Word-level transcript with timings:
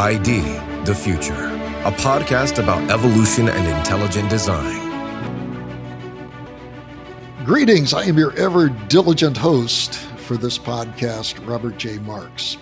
ID 0.00 0.40
The 0.86 0.94
Future, 0.94 1.44
a 1.84 1.92
podcast 1.92 2.58
about 2.58 2.90
evolution 2.90 3.50
and 3.50 3.68
intelligent 3.68 4.30
design. 4.30 4.80
Greetings. 7.44 7.92
I 7.92 8.04
am 8.04 8.16
your 8.16 8.34
ever 8.38 8.70
diligent 8.88 9.36
host 9.36 9.96
for 10.16 10.38
this 10.38 10.56
podcast, 10.56 11.46
Robert 11.46 11.76
J. 11.76 11.98
Marks. 11.98 12.56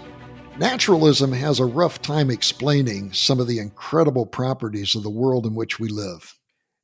Naturalism 0.59 1.31
has 1.31 1.61
a 1.61 1.65
rough 1.65 2.03
time 2.03 2.29
explaining 2.29 3.13
some 3.13 3.39
of 3.39 3.47
the 3.47 3.61
incredible 3.61 4.27
properties 4.27 4.97
of 4.97 5.05
the 5.05 5.09
world 5.09 5.47
in 5.47 5.55
which 5.55 5.79
we 5.79 5.89
live. 5.89 6.35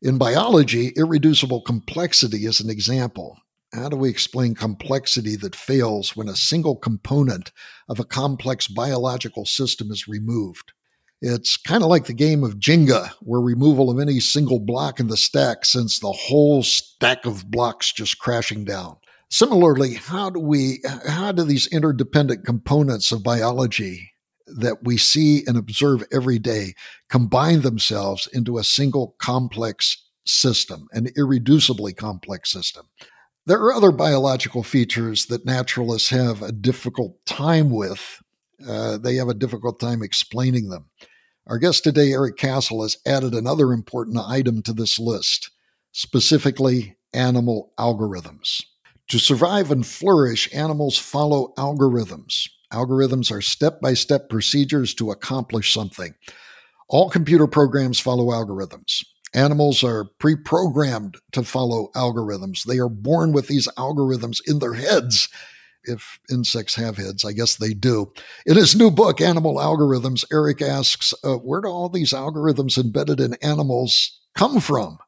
In 0.02 0.18
biology, 0.18 0.90
irreducible 0.90 1.62
complexity 1.62 2.46
is 2.46 2.60
an 2.60 2.70
example. 2.70 3.40
How 3.74 3.88
do 3.88 3.96
we 3.96 4.08
explain 4.08 4.54
complexity 4.54 5.34
that 5.36 5.56
fails 5.56 6.14
when 6.14 6.28
a 6.28 6.36
single 6.36 6.76
component 6.76 7.50
of 7.88 7.98
a 7.98 8.04
complex 8.04 8.68
biological 8.68 9.46
system 9.46 9.90
is 9.90 10.06
removed? 10.06 10.72
It's 11.20 11.56
kind 11.56 11.82
of 11.82 11.88
like 11.88 12.04
the 12.04 12.14
game 12.14 12.44
of 12.44 12.60
Jenga, 12.60 13.10
where 13.20 13.40
removal 13.40 13.90
of 13.90 13.98
any 13.98 14.20
single 14.20 14.60
block 14.60 15.00
in 15.00 15.08
the 15.08 15.16
stack 15.16 15.64
sends 15.64 15.98
the 15.98 16.12
whole 16.12 16.62
stack 16.62 17.26
of 17.26 17.50
blocks 17.50 17.90
just 17.90 18.20
crashing 18.20 18.64
down. 18.64 18.96
Similarly, 19.28 19.94
how 19.94 20.30
do 20.30 20.38
we 20.38 20.80
how 21.08 21.32
do 21.32 21.42
these 21.42 21.66
interdependent 21.66 22.46
components 22.46 23.10
of 23.10 23.24
biology 23.24 24.12
that 24.46 24.84
we 24.84 24.98
see 24.98 25.42
and 25.48 25.56
observe 25.56 26.04
every 26.12 26.38
day 26.38 26.74
combine 27.08 27.62
themselves 27.62 28.28
into 28.32 28.56
a 28.56 28.62
single 28.62 29.16
complex 29.18 30.00
system, 30.24 30.86
an 30.92 31.06
irreducibly 31.18 31.96
complex 31.96 32.52
system? 32.52 32.86
There 33.46 33.60
are 33.60 33.74
other 33.74 33.92
biological 33.92 34.62
features 34.62 35.26
that 35.26 35.44
naturalists 35.44 36.08
have 36.08 36.40
a 36.40 36.50
difficult 36.50 37.24
time 37.26 37.68
with. 37.68 38.22
Uh, 38.66 38.96
they 38.96 39.16
have 39.16 39.28
a 39.28 39.34
difficult 39.34 39.78
time 39.78 40.02
explaining 40.02 40.70
them. 40.70 40.86
Our 41.46 41.58
guest 41.58 41.84
today, 41.84 42.12
Eric 42.12 42.38
Cassell, 42.38 42.82
has 42.82 42.96
added 43.04 43.34
another 43.34 43.72
important 43.72 44.16
item 44.16 44.62
to 44.62 44.72
this 44.72 44.98
list, 44.98 45.50
specifically 45.92 46.96
animal 47.12 47.74
algorithms. 47.78 48.62
To 49.08 49.18
survive 49.18 49.70
and 49.70 49.86
flourish, 49.86 50.48
animals 50.54 50.96
follow 50.96 51.52
algorithms. 51.58 52.48
Algorithms 52.72 53.30
are 53.30 53.42
step 53.42 53.78
by 53.78 53.92
step 53.92 54.30
procedures 54.30 54.94
to 54.94 55.10
accomplish 55.10 55.74
something. 55.74 56.14
All 56.88 57.10
computer 57.10 57.46
programs 57.46 58.00
follow 58.00 58.32
algorithms. 58.32 59.04
Animals 59.34 59.82
are 59.82 60.06
pre 60.18 60.36
programmed 60.36 61.16
to 61.32 61.42
follow 61.42 61.88
algorithms. 61.96 62.64
They 62.64 62.78
are 62.78 62.88
born 62.88 63.32
with 63.32 63.48
these 63.48 63.68
algorithms 63.76 64.40
in 64.46 64.60
their 64.60 64.74
heads. 64.74 65.28
If 65.82 66.18
insects 66.30 66.76
have 66.76 66.96
heads, 66.96 67.24
I 67.24 67.32
guess 67.32 67.56
they 67.56 67.74
do. 67.74 68.12
In 68.46 68.56
his 68.56 68.74
new 68.74 68.90
book, 68.90 69.20
Animal 69.20 69.56
Algorithms, 69.56 70.24
Eric 70.32 70.62
asks, 70.62 71.12
uh, 71.22 71.34
Where 71.34 71.60
do 71.60 71.68
all 71.68 71.88
these 71.88 72.12
algorithms 72.12 72.78
embedded 72.78 73.20
in 73.20 73.34
animals 73.42 74.18
come 74.34 74.60
from? 74.60 74.98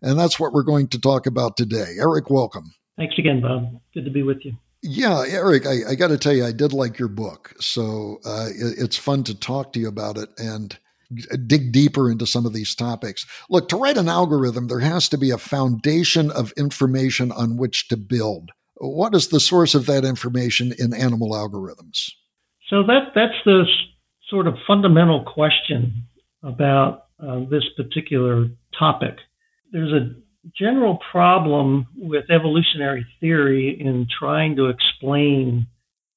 And 0.00 0.18
that's 0.18 0.38
what 0.38 0.52
we're 0.52 0.62
going 0.62 0.88
to 0.88 1.00
talk 1.00 1.26
about 1.26 1.56
today. 1.56 1.96
Eric, 1.98 2.30
welcome. 2.30 2.72
Thanks 2.96 3.18
again, 3.18 3.42
Bob. 3.42 3.80
Good 3.92 4.04
to 4.04 4.10
be 4.10 4.22
with 4.22 4.44
you. 4.44 4.54
Yeah, 4.82 5.24
Eric, 5.26 5.66
I, 5.66 5.90
I 5.90 5.94
got 5.96 6.08
to 6.08 6.18
tell 6.18 6.32
you, 6.32 6.46
I 6.46 6.52
did 6.52 6.72
like 6.72 6.98
your 6.98 7.08
book. 7.08 7.54
So 7.60 8.18
uh, 8.24 8.48
it, 8.50 8.78
it's 8.78 8.96
fun 8.96 9.24
to 9.24 9.38
talk 9.38 9.72
to 9.72 9.80
you 9.80 9.88
about 9.88 10.16
it. 10.16 10.28
And 10.38 10.78
dig 11.46 11.72
deeper 11.72 12.10
into 12.10 12.26
some 12.26 12.46
of 12.46 12.52
these 12.52 12.74
topics. 12.74 13.26
Look, 13.48 13.68
to 13.68 13.76
write 13.76 13.96
an 13.96 14.08
algorithm, 14.08 14.68
there 14.68 14.80
has 14.80 15.08
to 15.10 15.18
be 15.18 15.30
a 15.30 15.38
foundation 15.38 16.30
of 16.30 16.52
information 16.52 17.32
on 17.32 17.56
which 17.56 17.88
to 17.88 17.96
build. 17.96 18.50
What 18.76 19.14
is 19.14 19.28
the 19.28 19.40
source 19.40 19.74
of 19.74 19.86
that 19.86 20.04
information 20.04 20.74
in 20.78 20.92
animal 20.92 21.30
algorithms? 21.30 22.10
So 22.68 22.82
that 22.82 23.12
that's 23.14 23.40
the 23.44 23.64
sort 24.28 24.46
of 24.46 24.54
fundamental 24.66 25.24
question 25.24 26.06
about 26.42 27.06
uh, 27.22 27.40
this 27.50 27.64
particular 27.76 28.48
topic. 28.78 29.16
There's 29.72 29.92
a 29.92 30.14
general 30.56 30.98
problem 31.10 31.86
with 31.96 32.30
evolutionary 32.30 33.06
theory 33.20 33.76
in 33.80 34.06
trying 34.18 34.56
to 34.56 34.66
explain 34.66 35.66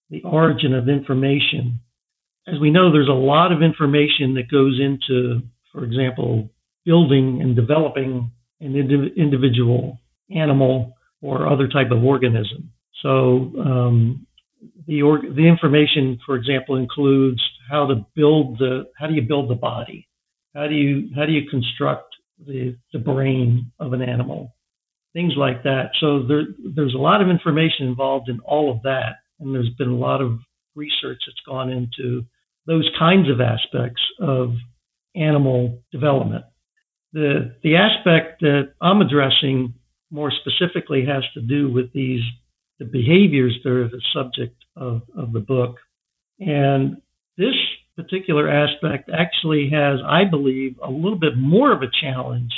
the 0.09 0.21
origin 0.23 0.73
of 0.73 0.89
information 0.89 1.79
as 2.53 2.59
we 2.59 2.71
know, 2.71 2.91
there's 2.91 3.09
a 3.09 3.11
lot 3.11 3.51
of 3.51 3.61
information 3.61 4.35
that 4.35 4.49
goes 4.51 4.79
into, 4.79 5.41
for 5.71 5.83
example, 5.83 6.49
building 6.85 7.41
and 7.41 7.55
developing 7.55 8.31
an 8.61 8.73
indiv- 8.73 9.15
individual 9.15 9.99
animal 10.35 10.95
or 11.21 11.47
other 11.47 11.67
type 11.67 11.91
of 11.91 12.03
organism. 12.03 12.71
So 13.01 13.51
um, 13.59 14.25
the 14.87 15.01
the 15.35 15.47
information, 15.47 16.19
for 16.25 16.35
example, 16.35 16.75
includes 16.75 17.41
how 17.69 17.87
to 17.87 18.05
build 18.15 18.59
the 18.59 18.85
how 18.97 19.07
do 19.07 19.13
you 19.13 19.21
build 19.21 19.49
the 19.49 19.55
body, 19.55 20.07
how 20.55 20.67
do 20.67 20.75
you 20.75 21.09
how 21.15 21.25
do 21.25 21.31
you 21.31 21.49
construct 21.49 22.15
the 22.45 22.75
the 22.93 22.99
brain 22.99 23.71
of 23.79 23.93
an 23.93 24.01
animal, 24.01 24.55
things 25.13 25.33
like 25.37 25.63
that. 25.63 25.91
So 25.99 26.23
there 26.27 26.43
there's 26.75 26.95
a 26.95 26.97
lot 26.97 27.21
of 27.21 27.29
information 27.29 27.87
involved 27.87 28.29
in 28.29 28.39
all 28.41 28.71
of 28.71 28.81
that, 28.83 29.17
and 29.39 29.53
there's 29.53 29.73
been 29.77 29.89
a 29.89 29.95
lot 29.95 30.21
of 30.21 30.39
research 30.75 31.21
that's 31.25 31.45
gone 31.45 31.69
into 31.69 32.25
those 32.69 32.87
kinds 32.99 33.27
of 33.31 33.41
aspects 33.41 34.01
of 34.21 34.53
animal 35.15 35.81
development. 35.91 36.45
The, 37.13 37.55
the 37.63 37.77
aspect 37.77 38.41
that 38.41 38.73
I'm 38.79 39.01
addressing 39.01 39.73
more 40.11 40.31
specifically 40.31 41.03
has 41.05 41.23
to 41.33 41.41
do 41.41 41.71
with 41.71 41.91
these 41.93 42.21
the 42.77 42.85
behaviors 42.85 43.59
that 43.63 43.71
are 43.71 43.89
the 43.89 44.01
subject 44.13 44.55
of, 44.77 45.01
of 45.17 45.33
the 45.33 45.41
book. 45.41 45.77
And 46.39 47.01
this 47.37 47.55
particular 47.97 48.47
aspect 48.47 49.09
actually 49.13 49.69
has, 49.73 49.99
I 50.07 50.23
believe, 50.23 50.77
a 50.81 50.89
little 50.89 51.19
bit 51.19 51.35
more 51.35 51.73
of 51.73 51.81
a 51.81 51.91
challenge 52.01 52.53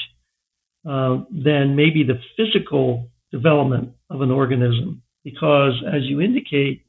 uh, 0.88 1.24
than 1.32 1.76
maybe 1.76 2.04
the 2.04 2.20
physical 2.38 3.10
development 3.32 3.94
of 4.12 4.22
an 4.22 4.30
organism. 4.30 5.02
Because 5.24 5.82
as 5.88 6.04
you 6.04 6.22
indicate, 6.22 6.86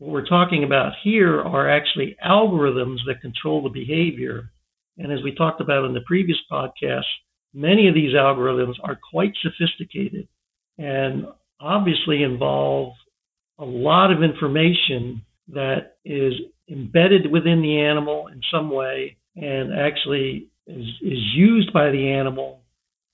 what 0.00 0.12
we're 0.12 0.26
talking 0.26 0.64
about 0.64 0.94
here 1.04 1.42
are 1.42 1.68
actually 1.68 2.16
algorithms 2.26 3.00
that 3.06 3.20
control 3.20 3.62
the 3.62 3.68
behavior. 3.68 4.50
And 4.96 5.12
as 5.12 5.22
we 5.22 5.34
talked 5.34 5.60
about 5.60 5.84
in 5.84 5.92
the 5.92 6.00
previous 6.06 6.38
podcast, 6.50 7.04
many 7.52 7.86
of 7.86 7.94
these 7.94 8.14
algorithms 8.14 8.76
are 8.82 8.98
quite 9.10 9.34
sophisticated 9.42 10.26
and 10.78 11.26
obviously 11.60 12.22
involve 12.22 12.94
a 13.58 13.64
lot 13.64 14.10
of 14.10 14.22
information 14.22 15.20
that 15.48 15.96
is 16.06 16.32
embedded 16.70 17.30
within 17.30 17.60
the 17.60 17.78
animal 17.78 18.28
in 18.28 18.40
some 18.50 18.70
way 18.70 19.18
and 19.36 19.78
actually 19.78 20.48
is, 20.66 20.86
is 21.02 21.18
used 21.34 21.74
by 21.74 21.90
the 21.90 22.08
animal 22.08 22.62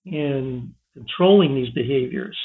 in 0.04 0.72
controlling 0.94 1.56
these 1.56 1.74
behaviors. 1.74 2.38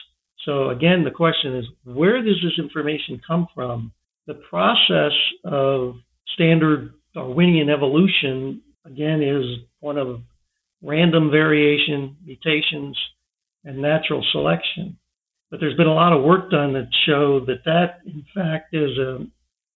So 0.46 0.70
again, 0.70 1.04
the 1.04 1.12
question 1.12 1.58
is, 1.58 1.66
where 1.84 2.24
does 2.24 2.38
this 2.42 2.58
information 2.58 3.22
come 3.28 3.46
from? 3.54 3.92
The 4.28 4.36
process 4.50 5.14
of 5.46 5.96
standard 6.34 6.94
Darwinian 7.14 7.70
evolution, 7.70 8.62
again, 8.86 9.22
is 9.22 9.46
one 9.80 9.98
of 9.98 10.22
random 10.82 11.30
variation, 11.30 12.16
mutations, 12.26 12.98
and 13.64 13.82
natural 13.82 14.26
selection. 14.32 14.98
But 15.50 15.60
there's 15.60 15.76
been 15.76 15.88
a 15.88 15.94
lot 15.94 16.14
of 16.14 16.24
work 16.24 16.50
done 16.50 16.74
that 16.74 16.90
show 17.06 17.42
that 17.46 17.66
that, 17.66 18.00
in 18.06 18.24
fact, 18.34 18.74
is 18.74 18.98
an 18.98 19.32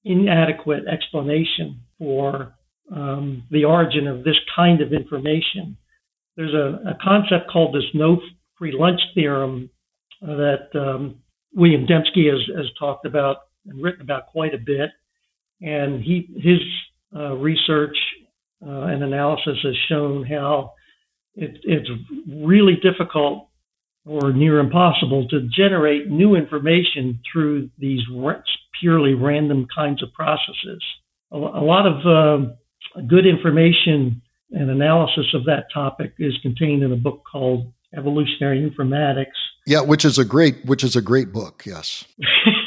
inadequate 0.06 0.84
explanation 0.88 1.82
for 2.00 2.56
um, 2.96 3.44
the 3.52 3.66
origin 3.66 4.08
of 4.08 4.24
this 4.24 4.38
kind 4.56 4.82
of 4.82 4.94
information. 4.94 5.76
There's 6.38 6.54
a, 6.54 6.90
a 6.90 6.98
concept 7.04 7.50
called 7.52 7.76
this 7.76 7.84
no 7.94 8.22
free 8.58 8.74
lunch 8.78 9.02
theorem 9.14 9.70
that 10.22 10.70
um, 10.76 11.18
William 11.54 11.86
Dembski 11.86 12.30
has, 12.30 12.40
has 12.56 12.68
talked 12.80 13.06
about 13.06 13.38
and 13.68 13.82
written 13.82 14.02
about 14.02 14.28
quite 14.28 14.54
a 14.54 14.58
bit. 14.58 14.90
And 15.62 16.04
he 16.04 16.28
his 16.36 16.60
uh, 17.16 17.34
research 17.36 17.98
uh, 18.66 18.70
and 18.70 19.04
analysis 19.04 19.58
has 19.64 19.76
shown 19.90 20.26
how 20.26 20.74
it, 21.36 21.58
it's 21.64 21.90
really 22.28 22.76
difficult 22.82 23.50
or 24.06 24.32
near 24.32 24.60
impossible 24.60 25.28
to 25.30 25.48
generate 25.56 26.10
new 26.10 26.36
information 26.36 27.20
through 27.32 27.70
these 27.80 28.02
purely 28.80 29.14
random 29.14 29.68
kinds 29.74 30.04
of 30.04 30.14
processes. 30.14 30.84
A, 31.32 31.38
a 31.38 31.64
lot 31.64 31.88
of 31.88 32.06
uh, 32.06 33.02
good 33.08 33.26
information 33.26 34.22
and 34.52 34.70
analysis 34.70 35.26
of 35.34 35.46
that 35.46 35.66
topic 35.74 36.14
is 36.20 36.34
contained 36.42 36.84
in 36.84 36.92
a 36.92 36.96
book 36.96 37.24
called 37.30 37.72
Evolutionary 37.98 38.70
Informatics. 38.70 39.26
Yeah, 39.66 39.82
which 39.82 40.06
is 40.06 40.20
a 40.20 40.26
great 40.26 40.64
which 40.66 40.84
is 40.84 40.96
a 40.96 41.02
great 41.02 41.34
book. 41.34 41.64
Yes. 41.66 42.06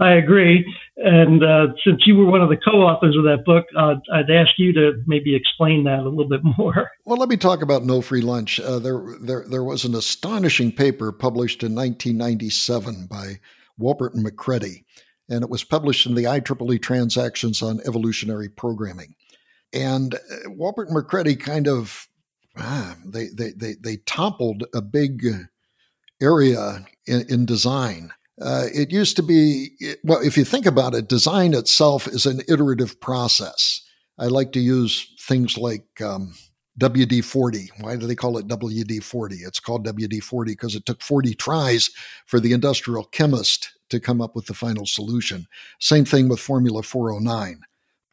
I 0.00 0.12
agree. 0.12 0.64
And 0.96 1.42
uh, 1.42 1.68
since 1.84 2.02
you 2.06 2.16
were 2.16 2.26
one 2.26 2.40
of 2.40 2.48
the 2.48 2.56
co-authors 2.56 3.16
of 3.16 3.24
that 3.24 3.44
book, 3.44 3.66
uh, 3.76 3.94
I'd 4.12 4.30
ask 4.30 4.50
you 4.58 4.72
to 4.74 5.02
maybe 5.06 5.34
explain 5.34 5.84
that 5.84 6.00
a 6.00 6.08
little 6.08 6.28
bit 6.28 6.40
more. 6.58 6.90
Well, 7.04 7.18
let 7.18 7.28
me 7.28 7.36
talk 7.36 7.62
about 7.62 7.84
No 7.84 8.00
Free 8.00 8.20
Lunch. 8.20 8.60
Uh, 8.60 8.78
there, 8.78 9.02
there, 9.20 9.44
there 9.48 9.64
was 9.64 9.84
an 9.84 9.94
astonishing 9.94 10.72
paper 10.72 11.12
published 11.12 11.62
in 11.62 11.74
1997 11.74 13.06
by 13.06 13.40
Wolpert 13.80 14.14
and 14.14 14.22
Macready, 14.22 14.84
and 15.28 15.42
it 15.42 15.50
was 15.50 15.64
published 15.64 16.06
in 16.06 16.14
the 16.14 16.24
IEEE 16.24 16.82
Transactions 16.82 17.62
on 17.62 17.80
Evolutionary 17.86 18.48
Programming. 18.48 19.14
And 19.72 20.14
uh, 20.14 20.48
Wolpert 20.48 20.86
and 20.86 20.94
Macready 20.94 21.36
kind 21.36 21.66
of 21.66 22.08
ah, 22.56 22.96
they, 23.04 23.28
they 23.28 23.52
they 23.52 23.74
they 23.80 23.96
toppled 23.98 24.64
a 24.74 24.82
big 24.82 25.24
area 26.20 26.84
in, 27.06 27.24
in 27.28 27.46
design. 27.46 28.12
Uh, 28.42 28.66
it 28.74 28.90
used 28.90 29.16
to 29.16 29.22
be 29.22 29.70
well, 30.02 30.20
if 30.20 30.36
you 30.36 30.44
think 30.44 30.66
about 30.66 30.94
it, 30.94 31.08
design 31.08 31.54
itself 31.54 32.06
is 32.06 32.26
an 32.26 32.40
iterative 32.48 33.00
process. 33.00 33.82
I 34.18 34.26
like 34.26 34.52
to 34.52 34.60
use 34.60 35.14
things 35.20 35.56
like 35.56 35.84
um, 36.00 36.34
WD 36.78 37.24
40. 37.24 37.70
Why 37.80 37.96
do 37.96 38.06
they 38.06 38.14
call 38.14 38.38
it 38.38 38.48
WD 38.48 39.02
40? 39.02 39.36
It's 39.36 39.60
called 39.60 39.86
WD 39.86 40.22
40 40.22 40.52
because 40.52 40.74
it 40.74 40.86
took 40.86 41.02
40 41.02 41.34
tries 41.34 41.90
for 42.26 42.40
the 42.40 42.52
industrial 42.52 43.04
chemist 43.04 43.70
to 43.90 44.00
come 44.00 44.20
up 44.20 44.34
with 44.34 44.46
the 44.46 44.54
final 44.54 44.86
solution. 44.86 45.46
Same 45.78 46.04
thing 46.04 46.28
with 46.28 46.40
Formula 46.40 46.82
409. 46.82 47.60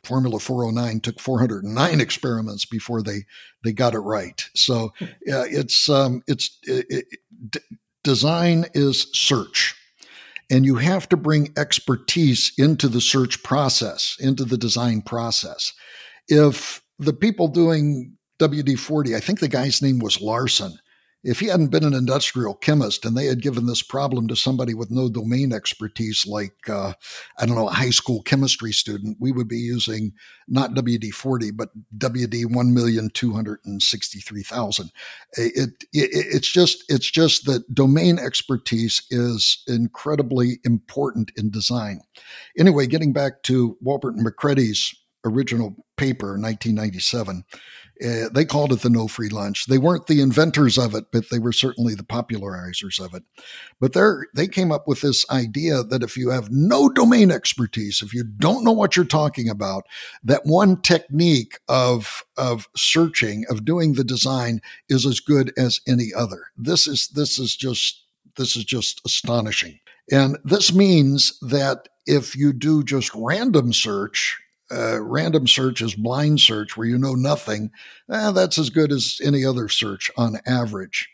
Formula 0.03 0.39
409 0.39 0.99
took 1.01 1.19
409 1.19 2.01
experiments 2.01 2.65
before 2.65 3.01
they 3.01 3.25
they 3.63 3.73
got 3.73 3.93
it 3.93 3.99
right. 3.99 4.47
So 4.55 4.93
yeah, 5.25 5.43
it's 5.47 5.89
um, 5.89 6.21
it's 6.27 6.57
it, 6.63 6.85
it, 6.89 7.05
d- 7.49 7.59
design 8.03 8.65
is 8.73 9.07
search, 9.13 9.75
and 10.49 10.65
you 10.65 10.75
have 10.75 11.07
to 11.09 11.17
bring 11.17 11.53
expertise 11.57 12.51
into 12.57 12.87
the 12.87 13.01
search 13.01 13.43
process, 13.43 14.15
into 14.19 14.43
the 14.43 14.57
design 14.57 15.01
process. 15.01 15.73
If 16.27 16.81
the 16.97 17.13
people 17.13 17.47
doing 17.47 18.17
WD 18.39 18.79
40, 18.79 19.15
I 19.15 19.19
think 19.19 19.39
the 19.39 19.47
guy's 19.47 19.81
name 19.81 19.99
was 19.99 20.21
Larson 20.21 20.79
if 21.23 21.39
he 21.41 21.47
hadn't 21.47 21.71
been 21.71 21.83
an 21.83 21.93
industrial 21.93 22.55
chemist 22.55 23.05
and 23.05 23.17
they 23.17 23.25
had 23.25 23.41
given 23.41 23.65
this 23.65 23.81
problem 23.81 24.25
to 24.27 24.37
somebody 24.37 24.73
with 24.73 24.89
no 24.89 25.09
domain 25.09 25.51
expertise, 25.51 26.25
like, 26.25 26.69
uh, 26.69 26.93
I 27.37 27.45
don't 27.45 27.55
know, 27.55 27.67
a 27.67 27.73
high 27.73 27.89
school 27.89 28.21
chemistry 28.21 28.71
student, 28.71 29.17
we 29.19 29.33
would 29.33 29.49
be 29.49 29.57
using 29.57 30.13
not 30.47 30.73
WD 30.73 31.11
40, 31.11 31.51
but 31.51 31.71
WD 31.97 32.45
1,263,000. 32.45 34.89
It, 35.33 35.53
it, 35.55 35.71
it's 35.91 36.51
just, 36.51 36.85
it's 36.87 37.11
just 37.11 37.45
that 37.45 37.73
domain 37.73 38.17
expertise 38.17 39.03
is 39.09 39.61
incredibly 39.67 40.59
important 40.63 41.33
in 41.35 41.49
design. 41.49 41.99
Anyway, 42.57 42.87
getting 42.87 43.11
back 43.11 43.43
to 43.43 43.77
Wolpert 43.85 44.13
and 44.13 44.23
Macready's 44.23 44.95
original 45.25 45.75
paper, 45.97 46.37
1997, 46.39 47.43
uh, 48.01 48.29
they 48.33 48.45
called 48.45 48.71
it 48.71 48.79
the 48.79 48.89
no 48.89 49.07
free 49.07 49.27
lunch. 49.27 49.65
They 49.65 49.77
weren't 49.77 50.07
the 50.07 50.21
inventors 50.21 50.77
of 50.77 50.95
it, 50.95 51.05
but 51.11 51.29
they 51.29 51.39
were 51.39 51.51
certainly 51.51 51.95
the 51.95 52.03
popularizers 52.03 52.97
of 53.03 53.13
it. 53.13 53.23
But 53.81 53.93
they 54.33 54.47
came 54.47 54.71
up 54.71 54.87
with 54.87 55.01
this 55.01 55.29
idea 55.29 55.83
that 55.83 56.03
if 56.03 56.15
you 56.15 56.29
have 56.29 56.49
no 56.49 56.87
domain 56.87 57.29
expertise, 57.29 58.01
if 58.01 58.13
you 58.13 58.23
don't 58.23 58.63
know 58.63 58.71
what 58.71 58.95
you're 58.95 59.05
talking 59.05 59.49
about, 59.49 59.83
that 60.23 60.45
one 60.45 60.81
technique 60.81 61.59
of 61.67 62.23
of 62.37 62.69
searching, 62.75 63.43
of 63.49 63.65
doing 63.65 63.93
the 63.93 64.05
design, 64.05 64.61
is 64.87 65.05
as 65.05 65.19
good 65.19 65.51
as 65.57 65.81
any 65.85 66.13
other. 66.15 66.51
This 66.57 66.87
is 66.87 67.09
this 67.09 67.37
is 67.37 67.53
just 67.53 68.05
this 68.37 68.55
is 68.55 68.63
just 68.63 69.01
astonishing. 69.05 69.77
And 70.09 70.37
this 70.45 70.73
means 70.73 71.37
that 71.41 71.89
if 72.07 72.35
you 72.35 72.53
do 72.53 72.83
just 72.83 73.11
random 73.13 73.73
search, 73.73 74.39
uh, 74.71 75.01
random 75.01 75.47
search 75.47 75.81
is 75.81 75.95
blind 75.95 76.39
search 76.39 76.77
where 76.77 76.87
you 76.87 76.97
know 76.97 77.15
nothing, 77.15 77.71
eh, 78.11 78.31
that's 78.31 78.57
as 78.57 78.69
good 78.69 78.91
as 78.91 79.19
any 79.23 79.45
other 79.45 79.67
search 79.67 80.11
on 80.17 80.39
average. 80.45 81.09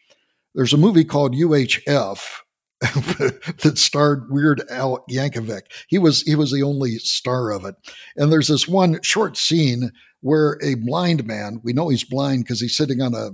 There's 0.54 0.74
a 0.74 0.78
movie 0.78 1.04
called 1.04 1.36
UHF 1.36 2.20
that 2.82 3.78
starred 3.78 4.30
Weird 4.30 4.64
Al 4.70 5.04
Yankovic. 5.10 5.64
He 5.88 5.98
was 5.98 6.22
he 6.22 6.36
was 6.36 6.52
the 6.52 6.64
only 6.64 6.98
star 7.00 7.52
of 7.52 7.66
it. 7.66 7.76
And 8.16 8.32
there's 8.32 8.48
this 8.48 8.68
one 8.68 9.02
short 9.02 9.38
scene 9.38 9.92
where 10.22 10.58
a 10.64 10.76
blind 10.76 11.26
man, 11.26 11.62
we 11.64 11.74
know 11.74 11.90
he's 11.90 12.04
blind 12.04 12.44
because 12.44 12.60
he's 12.60 12.76
sitting 12.76 13.02
on 13.02 13.14
a 13.14 13.30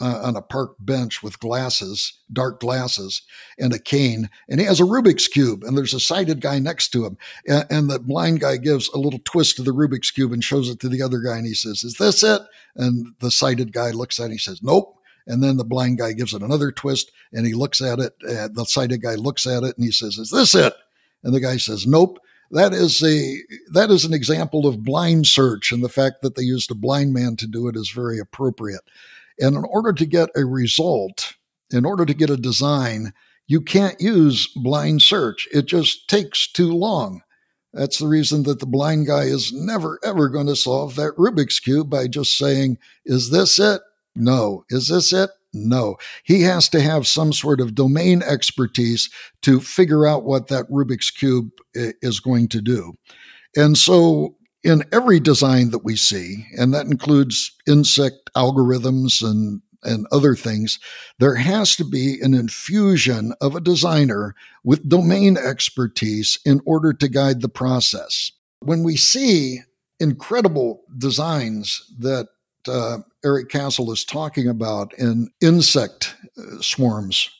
uh, 0.00 0.20
on 0.22 0.36
a 0.36 0.42
park 0.42 0.74
bench 0.78 1.22
with 1.22 1.40
glasses, 1.40 2.14
dark 2.32 2.60
glasses, 2.60 3.22
and 3.58 3.72
a 3.72 3.78
cane. 3.78 4.30
And 4.48 4.60
he 4.60 4.66
has 4.66 4.80
a 4.80 4.84
Rubik's 4.84 5.28
Cube, 5.28 5.64
and 5.64 5.76
there's 5.76 5.94
a 5.94 6.00
sighted 6.00 6.40
guy 6.40 6.58
next 6.58 6.88
to 6.90 7.04
him. 7.04 7.16
And, 7.46 7.66
and, 7.70 7.90
the 7.90 7.98
blind 7.98 8.40
guy 8.40 8.56
gives 8.56 8.88
a 8.88 8.98
little 8.98 9.20
twist 9.24 9.56
to 9.56 9.62
the 9.62 9.72
Rubik's 9.72 10.10
Cube 10.10 10.32
and 10.32 10.44
shows 10.44 10.68
it 10.68 10.80
to 10.80 10.88
the 10.88 11.02
other 11.02 11.20
guy, 11.20 11.36
and 11.36 11.46
he 11.46 11.54
says, 11.54 11.84
Is 11.84 11.94
this 11.94 12.22
it? 12.22 12.42
And 12.76 13.14
the 13.20 13.30
sighted 13.30 13.72
guy 13.72 13.90
looks 13.90 14.18
at 14.18 14.24
it 14.24 14.26
and 14.26 14.32
he 14.32 14.38
says, 14.38 14.62
Nope. 14.62 14.96
And 15.26 15.42
then 15.42 15.58
the 15.58 15.64
blind 15.64 15.98
guy 15.98 16.12
gives 16.12 16.32
it 16.32 16.42
another 16.42 16.72
twist, 16.72 17.12
and 17.32 17.46
he 17.46 17.54
looks 17.54 17.80
at 17.80 17.98
it. 17.98 18.14
And 18.22 18.54
the 18.54 18.64
sighted 18.64 19.02
guy 19.02 19.14
looks 19.14 19.46
at 19.46 19.62
it, 19.62 19.76
and 19.76 19.84
he 19.84 19.92
says, 19.92 20.18
Is 20.18 20.30
this 20.30 20.54
it? 20.54 20.74
And 21.22 21.34
the 21.34 21.40
guy 21.40 21.56
says, 21.56 21.86
Nope 21.86 22.18
that 22.50 22.72
is 22.72 23.02
a 23.02 23.36
that 23.72 23.90
is 23.90 24.04
an 24.04 24.14
example 24.14 24.66
of 24.66 24.84
blind 24.84 25.26
search 25.26 25.72
and 25.72 25.84
the 25.84 25.88
fact 25.88 26.22
that 26.22 26.34
they 26.34 26.42
used 26.42 26.70
a 26.70 26.74
blind 26.74 27.12
man 27.12 27.36
to 27.36 27.46
do 27.46 27.68
it 27.68 27.76
is 27.76 27.90
very 27.90 28.18
appropriate 28.18 28.80
and 29.38 29.56
in 29.56 29.64
order 29.64 29.92
to 29.92 30.06
get 30.06 30.30
a 30.36 30.44
result, 30.44 31.34
in 31.70 31.84
order 31.84 32.04
to 32.04 32.14
get 32.14 32.30
a 32.30 32.36
design, 32.36 33.12
you 33.46 33.60
can't 33.60 34.00
use 34.00 34.46
blind 34.46 35.02
search. 35.02 35.48
It 35.52 35.66
just 35.66 36.08
takes 36.08 36.50
too 36.50 36.72
long. 36.72 37.22
That's 37.72 37.98
the 37.98 38.08
reason 38.08 38.44
that 38.44 38.60
the 38.60 38.66
blind 38.66 39.06
guy 39.06 39.24
is 39.24 39.52
never, 39.52 39.98
ever 40.02 40.28
going 40.28 40.46
to 40.46 40.56
solve 40.56 40.96
that 40.96 41.16
Rubik's 41.16 41.60
Cube 41.60 41.90
by 41.90 42.08
just 42.08 42.36
saying, 42.36 42.78
Is 43.04 43.30
this 43.30 43.58
it? 43.58 43.82
No. 44.14 44.64
Is 44.70 44.88
this 44.88 45.12
it? 45.12 45.30
No. 45.52 45.96
He 46.24 46.42
has 46.42 46.68
to 46.70 46.80
have 46.80 47.06
some 47.06 47.32
sort 47.32 47.60
of 47.60 47.74
domain 47.74 48.22
expertise 48.22 49.10
to 49.42 49.60
figure 49.60 50.06
out 50.06 50.24
what 50.24 50.48
that 50.48 50.68
Rubik's 50.70 51.10
Cube 51.10 51.50
is 51.74 52.20
going 52.20 52.48
to 52.48 52.60
do. 52.60 52.94
And 53.56 53.76
so 53.76 54.36
in 54.64 54.84
every 54.92 55.20
design 55.20 55.70
that 55.70 55.84
we 55.84 55.96
see, 55.96 56.46
and 56.56 56.74
that 56.74 56.86
includes 56.86 57.52
insect 57.66 58.30
algorithms 58.36 59.22
and 59.22 59.62
and 59.84 60.06
other 60.10 60.34
things, 60.34 60.78
there 61.20 61.36
has 61.36 61.76
to 61.76 61.84
be 61.84 62.20
an 62.20 62.34
infusion 62.34 63.32
of 63.40 63.54
a 63.54 63.60
designer 63.60 64.34
with 64.64 64.88
domain 64.88 65.36
expertise 65.36 66.38
in 66.44 66.60
order 66.66 66.92
to 66.92 67.08
guide 67.08 67.40
the 67.40 67.48
process. 67.48 68.32
When 68.58 68.82
we 68.82 68.96
see 68.96 69.60
incredible 70.00 70.82
designs 70.96 71.80
that 71.98 72.26
uh, 72.66 72.98
Eric 73.24 73.50
Cassell 73.50 73.92
is 73.92 74.04
talking 74.04 74.48
about 74.48 74.92
in 74.98 75.28
insect 75.40 76.16
uh, 76.36 76.60
swarms 76.60 77.30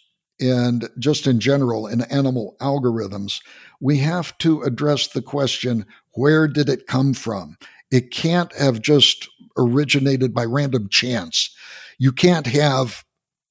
and 0.40 0.88
just 0.98 1.26
in 1.26 1.40
general 1.40 1.86
in 1.86 2.02
animal 2.02 2.56
algorithms, 2.60 3.40
we 3.80 3.98
have 3.98 4.36
to 4.38 4.62
address 4.62 5.08
the 5.08 5.22
question 5.22 5.84
where 6.18 6.48
did 6.48 6.68
it 6.68 6.88
come 6.88 7.14
from? 7.14 7.56
It 7.92 8.10
can't 8.10 8.52
have 8.56 8.82
just 8.82 9.28
originated 9.56 10.34
by 10.34 10.44
random 10.44 10.88
chance. 10.88 11.54
You 11.98 12.10
can't 12.10 12.46
have, 12.48 13.04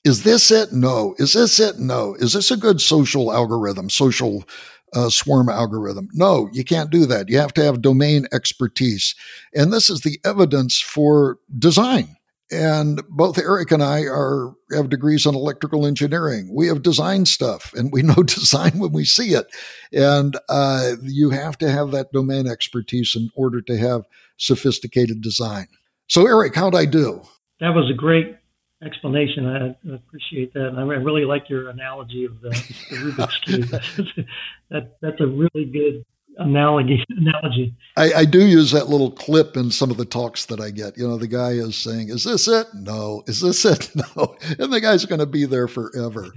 is 0.03 0.23
this 0.23 0.51
it? 0.51 0.73
No. 0.73 1.15
Is 1.17 1.31
this 1.33 1.61
it? 1.61 1.79
No. 1.79 2.15
Is 2.15 2.33
this 2.33 2.51
a 2.51 2.57
good 2.57 2.81
social 2.81 3.31
algorithm, 3.31 3.89
social 3.89 4.43
uh, 4.93 5.09
swarm 5.09 5.47
algorithm? 5.47 6.09
No, 6.13 6.49
you 6.51 6.65
can't 6.65 6.91
do 6.91 7.05
that. 7.05 7.29
You 7.29 7.37
have 7.37 7.53
to 7.53 7.63
have 7.63 7.81
domain 7.81 8.27
expertise. 8.33 9.15
And 9.55 9.71
this 9.71 9.89
is 9.89 10.01
the 10.01 10.19
evidence 10.25 10.79
for 10.79 11.39
design. 11.57 12.16
And 12.49 13.01
both 13.09 13.37
Eric 13.37 13.71
and 13.71 13.83
I 13.83 14.03
are 14.03 14.53
have 14.71 14.89
degrees 14.89 15.25
in 15.25 15.35
electrical 15.35 15.85
engineering. 15.85 16.49
We 16.53 16.67
have 16.67 16.81
designed 16.81 17.27
stuff, 17.27 17.73
and 17.73 17.91
we 17.91 18.01
know 18.01 18.13
design 18.23 18.79
when 18.79 18.93
we 18.93 19.03
see 19.03 19.33
it. 19.33 19.47
And 19.91 20.37
uh, 20.47 20.93
you 21.03 21.31
have 21.31 21.57
to 21.59 21.69
have 21.69 21.91
that 21.91 22.13
domain 22.13 22.47
expertise 22.47 23.15
in 23.15 23.29
order 23.35 23.61
to 23.61 23.77
have 23.77 24.05
sophisticated 24.37 25.21
design. 25.21 25.67
So, 26.07 26.25
Eric, 26.25 26.55
how'd 26.55 26.75
I 26.75 26.85
do? 26.85 27.21
That 27.59 27.73
was 27.73 27.89
a 27.91 27.93
great 27.93 28.37
explanation. 28.83 29.45
I 29.45 29.93
appreciate 29.93 30.53
that. 30.53 30.73
I 30.77 30.81
really 30.81 31.25
like 31.25 31.49
your 31.49 31.69
analogy 31.69 32.25
of 32.25 32.39
the, 32.41 32.49
the 32.89 32.95
Rubik's 32.97 33.37
cube. 33.39 34.27
that 34.69 34.97
that's 35.01 35.19
a 35.19 35.27
really 35.27 35.65
good 35.65 36.05
analogy. 36.37 37.03
analogy. 37.09 37.73
I, 37.95 38.13
I, 38.13 38.25
do 38.25 38.45
use 38.45 38.71
that 38.71 38.89
little 38.89 39.11
clip 39.11 39.57
in 39.57 39.71
some 39.71 39.91
of 39.91 39.97
the 39.97 40.05
talks 40.05 40.45
that 40.45 40.59
I 40.59 40.71
get. 40.71 40.97
You 40.97 41.07
know, 41.07 41.17
the 41.17 41.27
guy 41.27 41.51
is 41.51 41.75
saying, 41.75 42.09
"Is 42.09 42.23
this 42.23 42.47
it? 42.47 42.67
No. 42.73 43.23
Is 43.27 43.41
this 43.41 43.65
it? 43.65 43.89
No." 44.15 44.35
And 44.59 44.71
the 44.71 44.81
guy's 44.81 45.05
going 45.05 45.19
to 45.19 45.25
be 45.25 45.45
there 45.45 45.67
forever. 45.67 46.27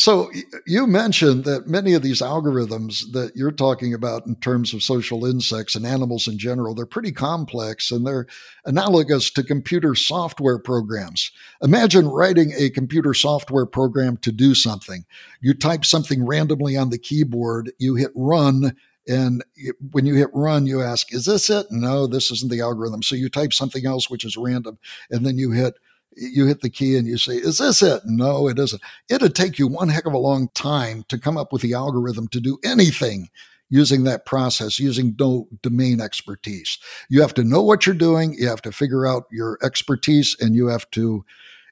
So 0.00 0.30
you 0.66 0.86
mentioned 0.86 1.44
that 1.44 1.66
many 1.66 1.94
of 1.94 2.02
these 2.02 2.22
algorithms 2.22 3.12
that 3.12 3.32
you're 3.36 3.52
talking 3.52 3.92
about 3.92 4.26
in 4.26 4.34
terms 4.36 4.72
of 4.72 4.82
social 4.82 5.26
insects 5.26 5.74
and 5.74 5.86
animals 5.86 6.26
in 6.26 6.38
general, 6.38 6.74
they're 6.74 6.86
pretty 6.86 7.12
complex 7.12 7.90
and 7.90 8.06
they're 8.06 8.26
analogous 8.64 9.30
to 9.30 9.42
computer 9.42 9.94
software 9.94 10.58
programs. 10.58 11.30
Imagine 11.62 12.08
writing 12.08 12.52
a 12.56 12.70
computer 12.70 13.12
software 13.12 13.66
program 13.66 14.16
to 14.18 14.32
do 14.32 14.54
something. 14.54 15.04
You 15.40 15.54
type 15.54 15.84
something 15.84 16.26
randomly 16.26 16.76
on 16.76 16.90
the 16.90 16.98
keyboard, 16.98 17.72
you 17.78 17.96
hit 17.96 18.12
run, 18.14 18.76
and 19.06 19.44
when 19.90 20.06
you 20.06 20.14
hit 20.14 20.30
run, 20.32 20.66
you 20.66 20.82
ask, 20.82 21.12
Is 21.12 21.24
this 21.24 21.50
it? 21.50 21.66
No, 21.70 22.06
this 22.06 22.30
isn't 22.30 22.50
the 22.50 22.60
algorithm. 22.60 23.02
So 23.02 23.16
you 23.16 23.28
type 23.28 23.52
something 23.52 23.86
else 23.86 24.08
which 24.08 24.24
is 24.24 24.36
random, 24.36 24.78
and 25.10 25.26
then 25.26 25.36
you 25.36 25.50
hit 25.50 25.74
you 26.16 26.46
hit 26.46 26.60
the 26.60 26.70
key 26.70 26.96
and 26.96 27.06
you 27.06 27.18
say, 27.18 27.34
Is 27.34 27.58
this 27.58 27.82
it? 27.82 28.02
No, 28.04 28.48
it 28.48 28.58
isn't. 28.58 28.82
It'd 29.08 29.34
take 29.34 29.58
you 29.58 29.66
one 29.68 29.88
heck 29.88 30.06
of 30.06 30.12
a 30.12 30.18
long 30.18 30.48
time 30.54 31.04
to 31.08 31.18
come 31.18 31.36
up 31.36 31.52
with 31.52 31.62
the 31.62 31.74
algorithm 31.74 32.28
to 32.28 32.40
do 32.40 32.58
anything 32.64 33.28
using 33.70 34.04
that 34.04 34.26
process, 34.26 34.78
using 34.78 35.14
no 35.18 35.48
domain 35.62 36.00
expertise. 36.00 36.78
You 37.08 37.20
have 37.22 37.34
to 37.34 37.44
know 37.44 37.62
what 37.62 37.86
you're 37.86 37.94
doing. 37.94 38.34
You 38.34 38.48
have 38.48 38.62
to 38.62 38.72
figure 38.72 39.06
out 39.06 39.24
your 39.30 39.58
expertise 39.62 40.36
and 40.40 40.54
you 40.54 40.66
have 40.66 40.90
to 40.90 41.24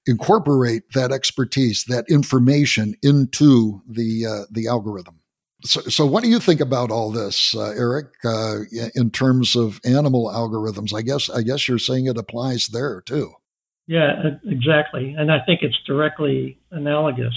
incorporate 0.06 0.92
that 0.92 1.12
expertise, 1.12 1.84
that 1.84 2.06
information 2.08 2.94
into 3.02 3.82
the, 3.88 4.26
uh, 4.26 4.44
the 4.50 4.68
algorithm. 4.68 5.20
So, 5.64 5.80
so 5.82 6.06
what 6.06 6.22
do 6.22 6.30
you 6.30 6.38
think 6.38 6.60
about 6.60 6.92
all 6.92 7.10
this, 7.10 7.54
uh, 7.54 7.74
Eric? 7.76 8.06
Uh, 8.24 8.60
in 8.94 9.10
terms 9.10 9.56
of 9.56 9.80
animal 9.84 10.26
algorithms, 10.26 10.94
I 10.94 11.02
guess 11.02 11.28
I 11.28 11.42
guess 11.42 11.66
you're 11.66 11.80
saying 11.80 12.06
it 12.06 12.16
applies 12.16 12.68
there 12.68 13.00
too. 13.00 13.32
Yeah, 13.88 14.36
exactly, 14.44 15.14
and 15.18 15.32
I 15.32 15.38
think 15.46 15.60
it's 15.62 15.78
directly 15.86 16.58
analogous. 16.70 17.34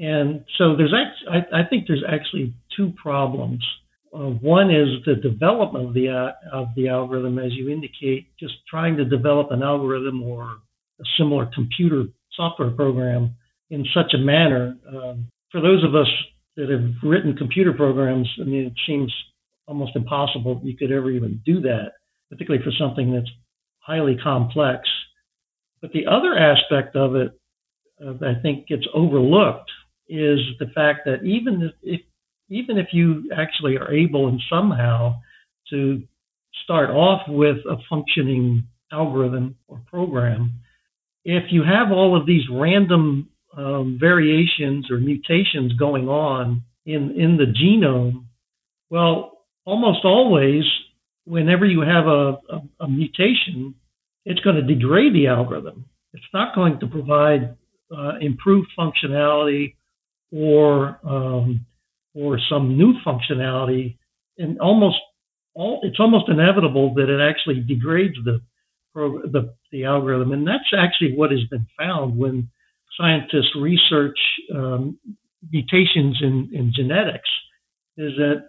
And 0.00 0.44
so 0.58 0.76
there's 0.76 0.92
I, 1.30 1.60
I 1.60 1.62
think 1.70 1.86
there's 1.86 2.02
actually 2.06 2.52
two 2.76 2.92
problems. 3.00 3.64
Uh, 4.12 4.30
one 4.42 4.70
is 4.70 4.88
the 5.06 5.14
development 5.14 5.88
of 5.88 5.94
the 5.94 6.08
uh, 6.08 6.32
of 6.52 6.68
the 6.74 6.88
algorithm, 6.88 7.38
as 7.38 7.52
you 7.52 7.70
indicate, 7.70 8.26
just 8.38 8.54
trying 8.68 8.96
to 8.96 9.04
develop 9.04 9.52
an 9.52 9.62
algorithm 9.62 10.24
or 10.24 10.56
a 11.00 11.04
similar 11.16 11.48
computer 11.54 12.06
software 12.32 12.70
program 12.70 13.36
in 13.70 13.86
such 13.94 14.12
a 14.12 14.18
manner. 14.18 14.76
Um, 14.88 15.28
for 15.52 15.60
those 15.60 15.84
of 15.84 15.94
us 15.94 16.08
that 16.56 16.68
have 16.68 16.90
written 17.02 17.36
computer 17.36 17.72
programs, 17.72 18.28
I 18.40 18.44
mean, 18.44 18.66
it 18.66 18.72
seems 18.88 19.14
almost 19.68 19.94
impossible 19.94 20.60
you 20.64 20.76
could 20.76 20.90
ever 20.90 21.12
even 21.12 21.40
do 21.46 21.60
that, 21.60 21.92
particularly 22.28 22.64
for 22.64 22.72
something 22.76 23.12
that's 23.12 23.30
highly 23.78 24.16
complex. 24.16 24.88
But 25.80 25.92
the 25.92 26.06
other 26.06 26.36
aspect 26.36 26.96
of 26.96 27.14
it, 27.14 27.38
uh, 28.04 28.14
I 28.24 28.40
think, 28.40 28.68
gets 28.68 28.86
overlooked 28.94 29.70
is 30.08 30.38
the 30.58 30.66
fact 30.74 31.00
that 31.06 31.24
even 31.24 31.70
if, 31.82 32.00
even 32.48 32.78
if 32.78 32.88
you 32.92 33.30
actually 33.36 33.76
are 33.76 33.92
able 33.92 34.28
and 34.28 34.40
somehow 34.48 35.16
to 35.70 36.02
start 36.64 36.90
off 36.90 37.22
with 37.28 37.58
a 37.68 37.76
functioning 37.88 38.66
algorithm 38.92 39.56
or 39.68 39.80
program, 39.86 40.52
if 41.24 41.44
you 41.50 41.62
have 41.64 41.90
all 41.90 42.18
of 42.18 42.26
these 42.26 42.44
random 42.50 43.28
um, 43.56 43.98
variations 44.00 44.90
or 44.90 44.98
mutations 44.98 45.72
going 45.72 46.08
on 46.08 46.62
in, 46.84 47.10
in 47.18 47.36
the 47.36 47.46
genome, 47.46 48.26
well, 48.90 49.38
almost 49.64 50.04
always, 50.04 50.62
whenever 51.24 51.66
you 51.66 51.80
have 51.80 52.06
a, 52.06 52.38
a, 52.48 52.62
a 52.80 52.88
mutation, 52.88 53.74
it's 54.26 54.40
going 54.40 54.56
to 54.56 54.62
degrade 54.62 55.14
the 55.14 55.28
algorithm. 55.28 55.86
It's 56.12 56.26
not 56.34 56.54
going 56.54 56.78
to 56.80 56.86
provide 56.86 57.56
uh, 57.96 58.18
improved 58.20 58.68
functionality 58.78 59.76
or 60.32 60.98
um, 61.04 61.64
or 62.14 62.38
some 62.50 62.76
new 62.76 62.94
functionality, 63.06 63.96
and 64.36 64.58
almost 64.60 64.96
all 65.54 65.80
it's 65.84 66.00
almost 66.00 66.28
inevitable 66.28 66.92
that 66.94 67.08
it 67.08 67.20
actually 67.20 67.60
degrades 67.60 68.16
the 68.24 68.40
the, 68.94 69.54
the 69.72 69.84
algorithm, 69.84 70.32
and 70.32 70.46
that's 70.46 70.72
actually 70.76 71.14
what 71.14 71.30
has 71.30 71.44
been 71.50 71.66
found 71.78 72.16
when 72.16 72.48
scientists 72.98 73.54
research 73.60 74.18
um, 74.54 74.98
mutations 75.52 76.18
in, 76.22 76.48
in 76.52 76.72
genetics 76.74 77.28
is 77.98 78.12
that 78.16 78.48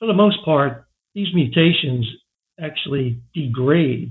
for 0.00 0.06
the 0.06 0.14
most 0.14 0.44
part, 0.44 0.86
these 1.14 1.28
mutations 1.32 2.06
actually 2.60 3.20
degrade 3.34 4.10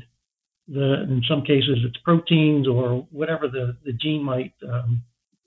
the, 0.68 1.04
in 1.04 1.22
some 1.30 1.42
cases 1.42 1.80
it's 1.86 1.98
proteins 2.04 2.68
or 2.68 3.08
whatever 3.12 3.48
the, 3.48 3.78
the 3.86 3.94
gene 3.94 4.24
might, 4.24 4.54
um, 4.72 5.02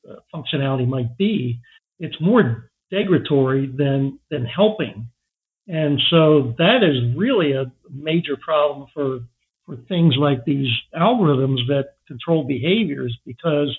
uh, 0.09 0.17
functionality 0.35 0.87
might 0.87 1.17
be. 1.17 1.61
It's 1.99 2.17
more 2.21 2.71
degradatory 2.93 3.77
than, 3.77 4.19
than 4.31 4.45
helping. 4.45 5.09
And 5.69 6.01
so 6.11 6.55
that 6.59 6.83
is 6.83 7.17
really 7.17 7.53
a 7.53 7.71
major 7.91 8.37
problem 8.37 8.89
for, 8.93 9.21
for 9.67 9.77
things 9.89 10.15
like 10.19 10.45
these 10.45 10.69
algorithms 10.95 11.67
that 11.69 11.95
control 12.09 12.45
behaviors 12.45 13.17
because 13.25 13.79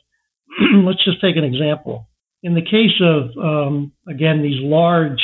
let's 0.85 1.03
just 1.03 1.21
take 1.21 1.35
an 1.35 1.43
example. 1.43 2.07
In 2.43 2.55
the 2.55 2.61
case 2.61 2.99
of, 3.01 3.37
um, 3.37 3.91
again, 4.07 4.41
these 4.41 4.61
large 4.61 5.21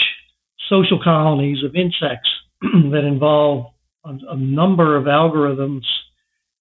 social 0.70 1.00
colonies 1.02 1.64
of 1.64 1.76
insects 1.76 2.30
that 2.62 3.06
involve 3.08 3.68
a, 4.06 4.10
a, 4.30 4.36
number 4.36 4.96
of 4.98 5.06
algorithms 5.06 5.84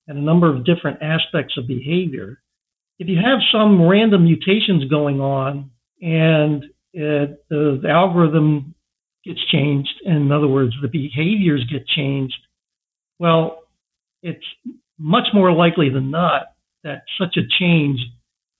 and 0.08 0.18
a 0.18 0.22
number 0.22 0.54
of 0.54 0.64
different 0.64 1.02
aspects 1.02 1.54
of 1.58 1.66
behavior, 1.66 2.40
if 2.98 3.08
you 3.08 3.16
have 3.16 3.40
some 3.52 3.86
random 3.86 4.24
mutations 4.24 4.84
going 4.88 5.20
on 5.20 5.70
and 6.00 6.64
it, 6.92 7.44
the, 7.50 7.78
the 7.82 7.88
algorithm 7.88 8.74
gets 9.24 9.40
changed, 9.50 9.90
in 10.04 10.30
other 10.32 10.48
words, 10.48 10.72
the 10.80 10.88
behaviors 10.88 11.64
get 11.70 11.86
changed, 11.86 12.36
well, 13.18 13.64
it's 14.22 14.44
much 14.98 15.26
more 15.34 15.52
likely 15.52 15.90
than 15.90 16.10
not 16.10 16.54
that 16.84 17.02
such 17.18 17.36
a 17.36 17.46
change 17.58 17.98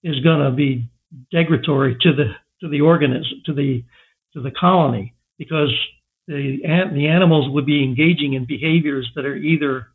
is 0.02 0.20
going 0.20 0.44
to 0.44 0.50
be 0.50 0.88
degradatory 1.32 1.98
to 2.00 2.12
the 2.12 2.32
to 2.60 2.68
the 2.68 2.80
organism 2.80 3.42
to 3.44 3.52
the 3.52 3.82
to 4.32 4.40
the 4.40 4.50
colony 4.50 5.14
because 5.38 5.72
the 6.26 6.58
the 6.94 7.06
animals 7.06 7.52
would 7.52 7.66
be 7.66 7.82
engaging 7.82 8.34
in 8.34 8.44
behaviors 8.46 9.10
that 9.14 9.24
are 9.24 9.36
either 9.36 9.88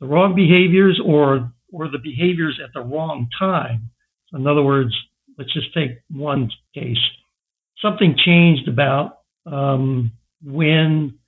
the 0.00 0.06
wrong 0.06 0.34
behaviors 0.34 1.00
or 1.04 1.52
or 1.72 1.88
the 1.88 1.98
behaviors 1.98 2.60
at 2.62 2.70
the 2.74 2.80
wrong 2.80 3.28
time. 3.38 3.90
In 4.32 4.46
other 4.46 4.62
words, 4.62 4.92
let's 5.38 5.52
just 5.52 5.72
take 5.72 5.90
one 6.10 6.50
case. 6.74 6.98
Something 7.80 8.16
changed 8.24 8.68
about 8.68 9.18
um, 9.46 10.12
when 10.42 11.18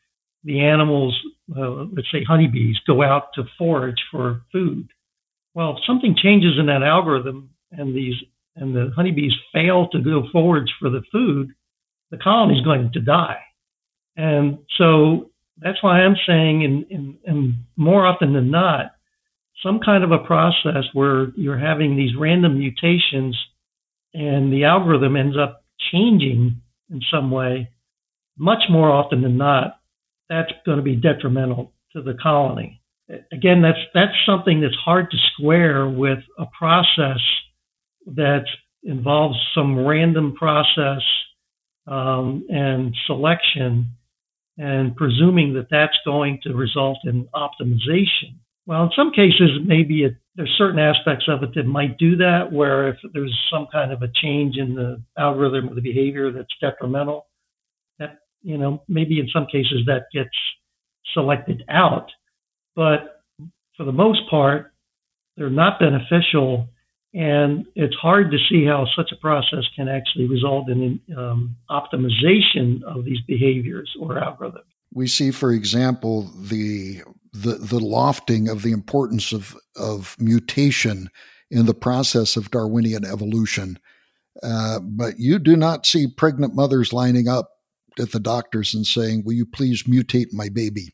the 0.44 0.60
animals, 0.60 1.16
uh, 1.56 1.86
let's 1.94 2.10
say 2.12 2.24
honeybees, 2.26 2.76
go 2.86 3.02
out 3.02 3.28
to 3.34 3.44
forage 3.56 4.02
for 4.10 4.42
food. 4.52 4.88
Well, 5.54 5.76
if 5.76 5.84
something 5.86 6.16
changes 6.20 6.54
in 6.58 6.66
that 6.66 6.82
algorithm 6.82 7.50
and 7.70 7.94
these 7.94 8.14
and 8.54 8.74
the 8.74 8.90
honeybees 8.94 9.32
fail 9.52 9.88
to 9.88 10.00
go 10.00 10.24
forage 10.30 10.70
for 10.78 10.90
the 10.90 11.02
food, 11.10 11.52
the 12.10 12.18
colony 12.18 12.58
is 12.58 12.64
going 12.64 12.90
to 12.92 13.00
die. 13.00 13.40
And 14.16 14.58
so 14.76 15.30
that's 15.58 15.82
why 15.82 16.00
I'm 16.00 16.16
saying, 16.26 16.62
in, 16.62 16.86
in, 16.90 17.18
in 17.24 17.64
more 17.76 18.06
often 18.06 18.32
than 18.32 18.50
not, 18.50 18.92
some 19.62 19.80
kind 19.84 20.02
of 20.02 20.10
a 20.10 20.18
process 20.18 20.84
where 20.92 21.28
you're 21.36 21.58
having 21.58 21.96
these 21.96 22.16
random 22.18 22.58
mutations 22.58 23.36
and 24.14 24.52
the 24.52 24.64
algorithm 24.64 25.16
ends 25.16 25.36
up 25.36 25.64
changing 25.92 26.60
in 26.90 27.00
some 27.10 27.30
way, 27.30 27.70
much 28.36 28.62
more 28.70 28.90
often 28.90 29.22
than 29.22 29.36
not, 29.36 29.80
that's 30.28 30.52
going 30.64 30.78
to 30.78 30.82
be 30.82 30.96
detrimental 30.96 31.72
to 31.92 32.02
the 32.02 32.14
colony. 32.22 32.80
Again, 33.32 33.62
that's 33.62 33.78
that's 33.94 34.16
something 34.24 34.60
that's 34.60 34.76
hard 34.76 35.10
to 35.10 35.16
square 35.32 35.86
with 35.86 36.20
a 36.38 36.46
process 36.46 37.20
that 38.06 38.44
involves 38.82 39.36
some 39.54 39.84
random 39.86 40.34
process 40.34 41.02
um, 41.86 42.46
and 42.48 42.94
selection 43.06 43.92
and 44.58 44.94
presuming 44.96 45.54
that 45.54 45.68
that's 45.70 45.96
going 46.04 46.38
to 46.42 46.54
result 46.54 46.98
in 47.04 47.28
optimization. 47.34 48.36
Well, 48.66 48.84
in 48.84 48.90
some 48.94 49.10
cases, 49.10 49.50
maybe 49.64 50.04
it, 50.04 50.14
there's 50.36 50.54
certain 50.56 50.78
aspects 50.78 51.26
of 51.28 51.42
it 51.42 51.50
that 51.54 51.66
might 51.66 51.98
do 51.98 52.16
that, 52.16 52.52
where 52.52 52.88
if 52.88 52.96
there's 53.12 53.36
some 53.50 53.66
kind 53.72 53.92
of 53.92 54.02
a 54.02 54.08
change 54.22 54.56
in 54.56 54.74
the 54.74 55.02
algorithm 55.18 55.68
or 55.68 55.74
the 55.74 55.80
behavior 55.80 56.30
that's 56.30 56.54
detrimental, 56.60 57.26
that, 57.98 58.18
you 58.42 58.58
know, 58.58 58.82
maybe 58.88 59.18
in 59.18 59.28
some 59.32 59.46
cases 59.46 59.80
that 59.86 60.04
gets 60.12 60.30
selected 61.12 61.64
out. 61.68 62.06
But 62.76 63.22
for 63.76 63.84
the 63.84 63.92
most 63.92 64.20
part, 64.30 64.72
they're 65.36 65.50
not 65.50 65.80
beneficial 65.80 66.68
and 67.14 67.66
it's 67.74 67.94
hard 67.96 68.30
to 68.30 68.38
see 68.48 68.64
how 68.64 68.86
such 68.96 69.12
a 69.12 69.16
process 69.16 69.64
can 69.76 69.88
actually 69.88 70.26
result 70.26 70.70
in 70.70 71.00
um, 71.16 71.56
optimization 71.70 72.82
of 72.84 73.04
these 73.04 73.20
behaviors 73.26 73.94
or 74.00 74.14
algorithms. 74.14 74.62
We 74.94 75.06
see, 75.06 75.30
for 75.30 75.52
example, 75.52 76.30
the 76.38 77.02
the, 77.32 77.54
the 77.54 77.80
lofting 77.80 78.48
of 78.48 78.62
the 78.62 78.72
importance 78.72 79.32
of, 79.32 79.56
of 79.74 80.16
mutation 80.18 81.08
in 81.50 81.66
the 81.66 81.74
process 81.74 82.36
of 82.36 82.50
Darwinian 82.50 83.06
evolution. 83.06 83.78
Uh, 84.42 84.80
but 84.80 85.18
you 85.18 85.38
do 85.38 85.56
not 85.56 85.86
see 85.86 86.06
pregnant 86.06 86.54
mothers 86.54 86.92
lining 86.92 87.28
up 87.28 87.51
at 87.98 88.12
the 88.12 88.20
doctors 88.20 88.74
and 88.74 88.86
saying, 88.86 89.22
"Will 89.24 89.34
you 89.34 89.46
please 89.46 89.84
mutate 89.84 90.32
my 90.32 90.48
baby?" 90.48 90.92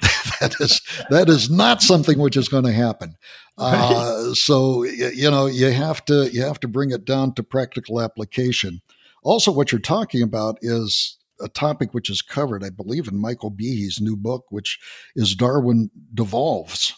that 0.40 0.54
is 0.60 0.80
that 1.10 1.28
is 1.28 1.50
not 1.50 1.82
something 1.82 2.18
which 2.18 2.36
is 2.36 2.48
going 2.48 2.64
to 2.64 2.72
happen. 2.72 3.14
Uh, 3.56 4.32
so 4.34 4.84
you 4.84 5.30
know 5.30 5.46
you 5.46 5.70
have 5.70 6.04
to 6.04 6.30
you 6.32 6.42
have 6.42 6.60
to 6.60 6.68
bring 6.68 6.90
it 6.90 7.04
down 7.04 7.34
to 7.34 7.42
practical 7.42 8.00
application. 8.00 8.80
Also, 9.22 9.50
what 9.50 9.72
you're 9.72 9.80
talking 9.80 10.22
about 10.22 10.58
is 10.62 11.18
a 11.40 11.48
topic 11.48 11.94
which 11.94 12.10
is 12.10 12.22
covered, 12.22 12.64
I 12.64 12.70
believe, 12.70 13.08
in 13.08 13.20
Michael 13.20 13.50
Behe's 13.50 14.00
new 14.00 14.16
book, 14.16 14.46
which 14.50 14.78
is 15.14 15.34
Darwin 15.34 15.90
Devolves, 16.14 16.94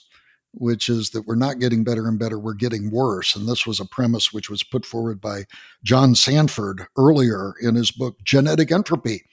which 0.53 0.89
is 0.89 1.11
that 1.11 1.27
we're 1.27 1.35
not 1.35 1.59
getting 1.59 1.85
better 1.85 2.09
and 2.09 2.19
better, 2.19 2.39
we're 2.39 2.55
getting 2.55 2.91
worse. 2.91 3.37
And 3.37 3.49
this 3.49 3.67
was 3.67 3.81
a 3.81 3.85
premise 3.85 4.33
which 4.33 4.51
was 4.51 4.63
put 4.63 4.85
forward 4.85 5.21
by 5.21 5.45
John 5.85 6.15
Sanford 6.15 6.87
earlier 6.97 7.55
in 7.61 7.75
his 7.75 7.91
book, 7.91 8.17
Genetic 8.25 8.73
Entropy, 8.73 9.25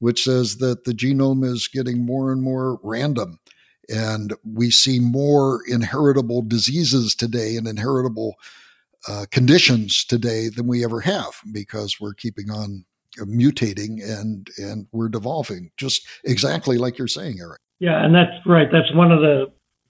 which 0.00 0.24
says 0.24 0.56
that 0.56 0.84
the 0.84 0.92
genome 0.92 1.44
is 1.44 1.68
getting 1.68 2.04
more 2.04 2.32
and 2.32 2.42
more 2.42 2.80
random. 2.82 3.38
And 3.88 4.34
we 4.44 4.70
see 4.70 4.98
more 4.98 5.60
inheritable 5.68 6.42
diseases 6.42 7.14
today 7.14 7.56
and 7.56 7.66
inheritable 7.66 8.36
uh, 9.08 9.26
conditions 9.30 10.04
today 10.04 10.48
than 10.48 10.66
we 10.66 10.84
ever 10.84 11.00
have 11.00 11.40
because 11.52 12.00
we're 12.00 12.14
keeping 12.14 12.50
on 12.50 12.84
mutating 13.18 13.98
and 14.02 14.48
and 14.58 14.86
we're 14.92 15.08
devolving 15.08 15.70
just 15.76 16.06
exactly 16.24 16.78
like 16.78 16.96
you're 16.96 17.08
saying 17.08 17.38
eric 17.40 17.60
yeah 17.80 18.04
and 18.04 18.14
that's 18.14 18.30
right 18.46 18.68
that's 18.70 18.92
one 18.94 19.10
of 19.10 19.20
the 19.20 19.46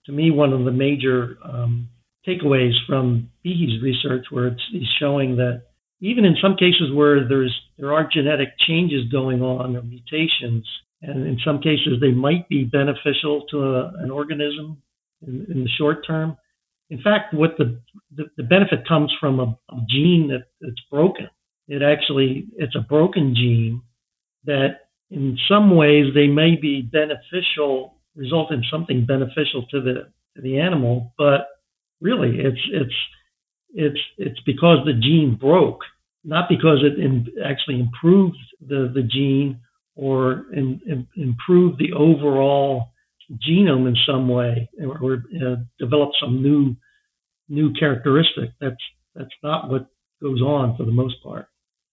to 0.07 0.13
me 0.13 0.31
one 0.31 0.53
of 0.55 0.65
the 0.65 0.73
major 0.73 1.37
um, 1.45 1.87
takeaways 2.27 2.73
from 2.87 3.29
Behe's 3.43 3.83
research 3.83 4.27
where 4.31 4.49
it's 4.49 4.63
he's 4.71 4.89
showing 4.99 5.37
that 5.37 5.65
even 6.01 6.25
in 6.25 6.37
some 6.43 6.57
cases 6.57 6.93
where 6.93 7.27
there's 7.27 7.55
there 7.79 7.93
are 7.93 8.09
genetic 8.11 8.49
changes 8.67 9.11
going 9.11 9.43
on 9.43 9.77
or 9.77 9.83
mutations 9.83 10.67
and 11.03 11.27
in 11.27 11.39
some 11.45 11.61
cases 11.61 11.99
they 12.01 12.11
might 12.11 12.49
be 12.49 12.65
beneficial 12.65 13.45
to 13.51 13.59
a, 13.59 13.93
an 13.99 14.11
organism 14.11 14.83
in, 15.27 15.47
in, 15.51 15.65
the 15.65 15.71
short 15.79 16.07
term. 16.07 16.37
In 16.91 17.01
fact 17.03 17.35
what 17.35 17.57
the 17.59 17.81
the, 18.17 18.25
the 18.37 18.43
benefit 18.43 18.87
comes 18.89 19.13
from 19.21 19.41
a, 19.41 19.59
a 19.73 19.87
gene 19.89 20.29
that, 20.29 20.47
that's 20.61 20.81
broken. 20.91 21.29
It 21.69 21.83
actually 21.83 22.49
it's 22.57 22.77
a 22.77 22.81
broken 22.81 23.35
gene 23.35 23.83
that 24.45 24.81
in 25.11 25.37
some 25.49 25.75
ways 25.77 26.07
they 26.15 26.29
may 26.29 26.57
be 26.57 26.83
beneficial, 26.83 27.97
result 28.15 28.53
in 28.53 28.63
something 28.71 29.07
beneficial 29.07 29.67
to 29.71 29.81
the 29.81 29.95
to 30.37 30.43
the 30.43 30.61
animal, 30.61 31.13
but 31.19 31.49
really 32.01 32.39
it's 32.39 32.61
it's 32.73 32.95
it's 33.75 34.01
it's 34.19 34.41
because 34.41 34.79
the 34.85 34.95
gene 34.95 35.37
broke, 35.41 35.81
not 36.25 36.49
because 36.49 36.83
it 36.83 36.99
in, 36.99 37.27
actually 37.45 37.81
improved 37.81 38.39
the 38.61 38.91
the 38.95 39.03
gene 39.03 39.61
or 39.97 40.47
in, 40.53 40.81
in, 40.87 41.07
improved 41.17 41.79
the 41.79 41.93
overall 41.93 42.93
genome 43.49 43.87
in 43.87 43.97
some 44.07 44.29
way 44.29 44.69
or, 44.83 44.99
or 44.99 45.25
uh, 45.45 45.57
develop 45.79 46.11
some 46.21 46.43
new 46.43 46.75
new 47.49 47.73
characteristic. 47.75 48.51
That's 48.61 48.83
that's 49.15 49.35
not 49.43 49.71
what 49.71 49.87
goes 50.23 50.41
on 50.41 50.77
for 50.77 50.85
the 50.85 50.93
most 50.93 51.23
part. 51.23 51.47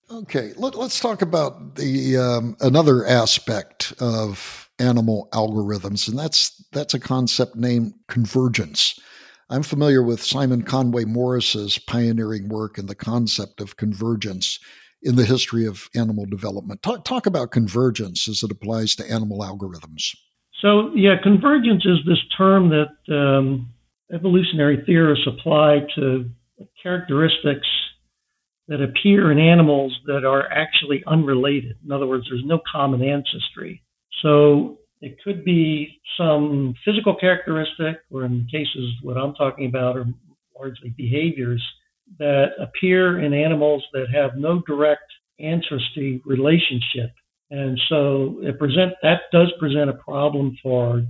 Okay, 0.09 0.53
Let, 0.55 0.75
us 0.75 1.01
talk 1.01 1.21
about 1.21 1.75
the 1.75 2.15
um, 2.15 2.55
another 2.61 3.05
aspect 3.05 3.93
of 3.99 4.69
animal 4.79 5.27
algorithms, 5.33 6.07
and 6.07 6.17
that's 6.17 6.63
that's 6.71 6.93
a 6.93 6.99
concept 6.99 7.55
named 7.57 7.93
convergence. 8.07 8.97
I'm 9.49 9.63
familiar 9.63 10.03
with 10.03 10.21
Simon 10.21 10.63
Conway 10.63 11.05
Morris's 11.05 11.79
pioneering 11.79 12.49
work 12.49 12.77
in 12.77 12.87
the 12.87 12.95
concept 12.95 13.61
of 13.61 13.77
convergence 13.77 14.59
in 15.01 15.15
the 15.15 15.25
history 15.25 15.65
of 15.65 15.89
animal 15.95 16.25
development. 16.25 16.81
Talk, 16.81 17.05
talk 17.05 17.25
about 17.25 17.51
convergence 17.51 18.27
as 18.27 18.43
it 18.43 18.51
applies 18.51 18.95
to 18.95 19.09
animal 19.09 19.39
algorithms. 19.39 20.15
So, 20.61 20.91
yeah, 20.95 21.15
convergence 21.21 21.85
is 21.85 21.99
this 22.05 22.17
term 22.35 22.69
that 22.69 23.15
um, 23.15 23.69
evolutionary 24.11 24.83
theorists 24.85 25.27
apply 25.27 25.87
to 25.95 26.29
characteristics 26.81 27.67
that 28.67 28.81
appear 28.81 29.31
in 29.31 29.39
animals 29.39 29.97
that 30.07 30.25
are 30.25 30.51
actually 30.51 31.03
unrelated. 31.07 31.77
In 31.85 31.91
other 31.91 32.07
words, 32.07 32.25
there's 32.29 32.43
no 32.43 32.59
common 32.69 33.01
ancestry. 33.01 33.81
So 34.21 34.79
it 35.01 35.17
could 35.23 35.45
be 35.45 35.99
some 36.17 36.73
physical 36.83 37.15
characteristic, 37.15 37.97
or 38.11 38.25
in 38.25 38.47
cases 38.51 38.91
what 39.03 39.17
I'm 39.17 39.33
talking 39.35 39.67
about 39.67 39.97
are 39.97 40.05
largely 40.57 40.93
behaviors 40.97 41.63
that 42.19 42.51
appear 42.59 43.19
in 43.19 43.33
animals 43.33 43.83
that 43.93 44.07
have 44.13 44.31
no 44.37 44.61
direct 44.65 45.03
ancestry 45.39 46.21
relationship. 46.25 47.11
And 47.51 47.79
so 47.89 48.39
it 48.41 48.57
present 48.57 48.93
that 49.03 49.21
does 49.31 49.51
present 49.59 49.89
a 49.89 49.93
problem 49.93 50.57
for 50.63 51.03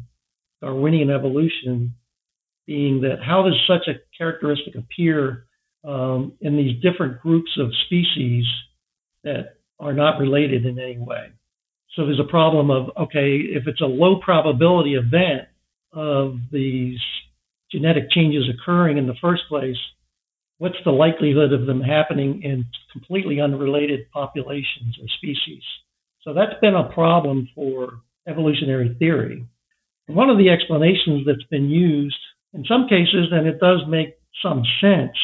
Darwinian 0.61 1.09
evolution, 1.09 1.93
being 2.65 3.01
that 3.01 3.23
how 3.23 3.43
does 3.43 3.55
such 3.67 3.87
a 3.87 3.99
characteristic 4.17 4.75
appear 4.75 5.45
um, 5.83 6.33
in 6.41 6.57
these 6.57 6.81
different 6.81 7.21
groups 7.21 7.51
of 7.57 7.71
species 7.85 8.45
that 9.23 9.57
are 9.79 9.93
not 9.93 10.19
related 10.19 10.65
in 10.65 10.79
any 10.79 10.97
way. 10.97 11.31
So 11.97 12.05
there's 12.05 12.19
a 12.19 12.29
problem 12.29 12.69
of 12.69 12.91
okay, 12.95 13.37
if 13.37 13.63
it's 13.65 13.81
a 13.81 13.85
low 13.85 14.19
probability 14.23 14.93
event 14.93 15.47
of 15.91 16.37
these 16.51 16.99
genetic 17.71 18.11
changes 18.11 18.43
occurring 18.47 18.99
in 18.99 19.07
the 19.07 19.15
first 19.19 19.41
place, 19.49 19.75
what's 20.59 20.75
the 20.85 20.91
likelihood 20.91 21.53
of 21.53 21.65
them 21.65 21.81
happening 21.81 22.43
in 22.43 22.65
completely 22.93 23.41
unrelated 23.41 24.11
populations 24.11 24.95
or 25.01 25.07
species? 25.17 25.63
So 26.21 26.35
that's 26.35 26.59
been 26.61 26.75
a 26.75 26.93
problem 26.93 27.49
for 27.55 28.01
evolutionary 28.27 28.95
theory. 28.99 29.47
One 30.05 30.29
of 30.29 30.37
the 30.37 30.49
explanations 30.49 31.25
that's 31.25 31.43
been 31.49 31.69
used 31.69 32.15
in 32.53 32.63
some 32.65 32.87
cases, 32.87 33.29
and 33.31 33.47
it 33.47 33.59
does 33.59 33.81
make 33.89 34.17
some 34.43 34.61
sense, 34.79 35.17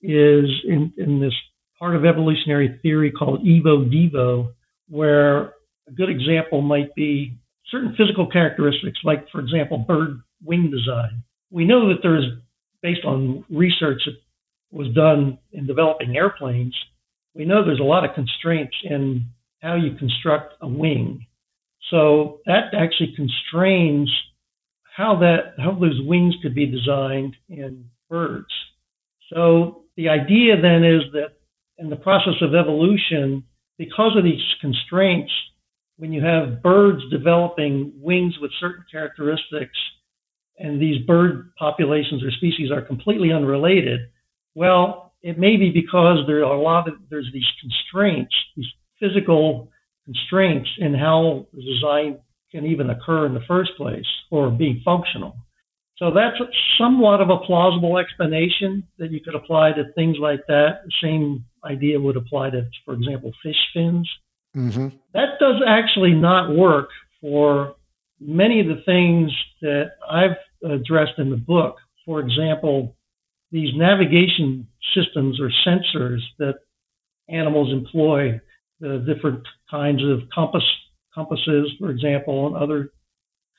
is 0.00 0.48
in, 0.64 0.92
in 0.96 1.20
this 1.20 1.34
part 1.78 1.96
of 1.96 2.04
evolutionary 2.04 2.78
theory 2.82 3.10
called 3.10 3.44
Evo 3.44 3.90
Devo, 3.92 4.52
where 4.88 5.54
a 5.88 5.92
good 5.92 6.10
example 6.10 6.60
might 6.60 6.94
be 6.94 7.34
certain 7.70 7.94
physical 7.96 8.26
characteristics, 8.26 8.98
like, 9.04 9.28
for 9.30 9.40
example, 9.40 9.78
bird 9.78 10.20
wing 10.44 10.70
design. 10.70 11.22
We 11.50 11.64
know 11.64 11.88
that 11.88 11.98
there's, 12.02 12.24
based 12.82 13.04
on 13.04 13.44
research 13.50 14.02
that 14.06 14.16
was 14.70 14.92
done 14.94 15.38
in 15.52 15.66
developing 15.66 16.16
airplanes, 16.16 16.76
we 17.34 17.44
know 17.44 17.64
there's 17.64 17.80
a 17.80 17.84
lot 17.84 18.04
of 18.04 18.14
constraints 18.14 18.76
in 18.84 19.26
how 19.60 19.74
you 19.74 19.96
construct 19.96 20.54
a 20.60 20.68
wing. 20.68 21.26
So 21.90 22.40
that 22.46 22.74
actually 22.74 23.14
constrains 23.16 24.10
how 24.96 25.16
that 25.20 25.54
how 25.58 25.72
those 25.72 26.00
wings 26.04 26.34
could 26.42 26.54
be 26.54 26.66
designed 26.66 27.36
in 27.48 27.88
birds. 28.10 28.52
So 29.32 29.84
the 29.96 30.08
idea 30.08 30.60
then 30.60 30.84
is 30.84 31.02
that 31.12 31.38
in 31.78 31.88
the 31.88 31.96
process 31.96 32.34
of 32.42 32.54
evolution, 32.54 33.44
because 33.78 34.16
of 34.16 34.24
these 34.24 34.42
constraints, 34.60 35.32
when 35.98 36.12
you 36.12 36.24
have 36.24 36.62
birds 36.62 37.02
developing 37.10 37.92
wings 37.96 38.34
with 38.40 38.50
certain 38.60 38.84
characteristics, 38.90 39.76
and 40.58 40.80
these 40.80 41.04
bird 41.06 41.52
populations 41.58 42.22
or 42.24 42.30
species 42.30 42.70
are 42.70 42.82
completely 42.82 43.32
unrelated, 43.32 44.00
well, 44.54 45.12
it 45.22 45.38
may 45.38 45.56
be 45.56 45.70
because 45.70 46.18
there 46.26 46.44
are 46.44 46.54
a 46.54 46.60
lot 46.60 46.88
of 46.88 46.94
there's 47.10 47.28
these 47.32 47.46
constraints, 47.60 48.34
these 48.56 48.66
physical 49.00 49.70
constraints 50.04 50.68
in 50.78 50.94
how 50.94 51.46
the 51.52 51.62
design 51.62 52.18
can 52.50 52.64
even 52.64 52.90
occur 52.90 53.26
in 53.26 53.34
the 53.34 53.44
first 53.46 53.70
place 53.76 54.06
or 54.30 54.50
be 54.50 54.80
functional. 54.84 55.36
So 55.98 56.12
that's 56.12 56.36
somewhat 56.78 57.20
of 57.20 57.28
a 57.28 57.38
plausible 57.38 57.98
explanation 57.98 58.86
that 58.98 59.10
you 59.10 59.20
could 59.20 59.34
apply 59.34 59.72
to 59.72 59.92
things 59.94 60.16
like 60.20 60.40
that. 60.46 60.82
The 60.84 60.92
same 61.02 61.44
idea 61.64 62.00
would 62.00 62.16
apply 62.16 62.50
to, 62.50 62.68
for 62.84 62.94
example, 62.94 63.32
fish 63.42 63.56
fins. 63.74 64.08
Mm-hmm. 64.58 64.88
That 65.14 65.38
does 65.40 65.62
actually 65.66 66.12
not 66.12 66.54
work 66.54 66.88
for 67.20 67.76
many 68.20 68.60
of 68.60 68.66
the 68.66 68.82
things 68.84 69.32
that 69.62 69.92
I've 70.10 70.36
addressed 70.68 71.18
in 71.18 71.30
the 71.30 71.36
book. 71.36 71.76
For 72.04 72.20
example, 72.20 72.96
these 73.52 73.70
navigation 73.74 74.66
systems 74.94 75.40
or 75.40 75.50
sensors 75.66 76.20
that 76.38 76.56
animals 77.28 77.72
employ, 77.72 78.40
the 78.80 79.04
different 79.06 79.46
kinds 79.70 80.02
of 80.02 80.28
compass 80.34 80.64
compasses, 81.14 81.70
for 81.78 81.90
example, 81.90 82.48
and 82.48 82.56
other 82.56 82.90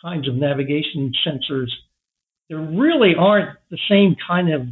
kinds 0.02 0.28
of 0.28 0.36
navigation 0.36 1.12
sensors 1.26 1.68
there 2.50 2.60
really 2.60 3.14
aren't 3.18 3.58
the 3.70 3.78
same 3.90 4.16
kind 4.28 4.52
of 4.52 4.68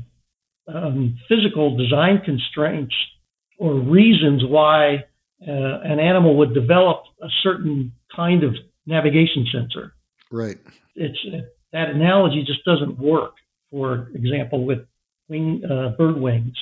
um, 0.68 1.18
physical 1.30 1.78
design 1.78 2.22
constraints 2.26 2.94
or 3.60 3.76
reasons 3.76 4.44
why 4.44 5.06
uh, 5.41 5.80
an 5.84 6.00
animal 6.00 6.38
would 6.38 6.54
develop 6.54 7.04
a 7.21 7.28
certain 7.43 7.93
kind 8.15 8.43
of 8.43 8.56
navigation 8.86 9.45
sensor. 9.52 9.93
Right. 10.32 10.58
It's 10.95 11.17
that 11.73 11.89
analogy 11.89 12.43
just 12.45 12.63
doesn't 12.65 12.97
work. 12.97 13.34
For 13.71 14.10
example, 14.15 14.65
with 14.65 14.80
wing 15.28 15.62
uh, 15.69 15.89
bird 15.97 16.19
wings, 16.19 16.56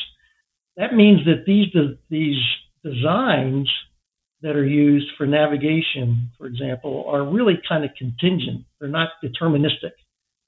that 0.75 0.93
means 0.93 1.19
that 1.25 1.45
these 1.45 1.67
these 2.09 2.41
designs 2.83 3.69
that 4.41 4.55
are 4.55 4.65
used 4.65 5.07
for 5.17 5.25
navigation, 5.25 6.31
for 6.37 6.47
example, 6.47 7.05
are 7.07 7.23
really 7.23 7.59
kind 7.67 7.83
of 7.85 7.91
contingent. 7.97 8.65
They're 8.79 8.89
not 8.89 9.09
deterministic. 9.23 9.93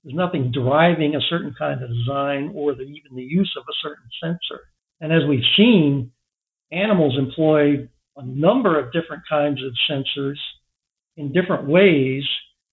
There's 0.04 0.16
nothing 0.16 0.52
driving 0.52 1.16
a 1.16 1.22
certain 1.30 1.56
kind 1.58 1.82
of 1.82 1.90
design 1.90 2.52
or 2.54 2.76
the, 2.76 2.84
even 2.84 3.16
the 3.16 3.24
use 3.24 3.52
of 3.58 3.64
a 3.64 3.74
certain 3.82 4.08
sensor. 4.22 4.64
And 5.02 5.12
as 5.12 5.28
we've 5.28 5.44
seen, 5.56 6.12
animals 6.72 7.18
employ 7.18 7.90
a 8.18 8.26
number 8.26 8.80
of 8.80 8.92
different 8.92 9.24
kinds 9.30 9.62
of 9.64 9.72
sensors 9.90 10.38
in 11.16 11.32
different 11.32 11.68
ways. 11.68 12.24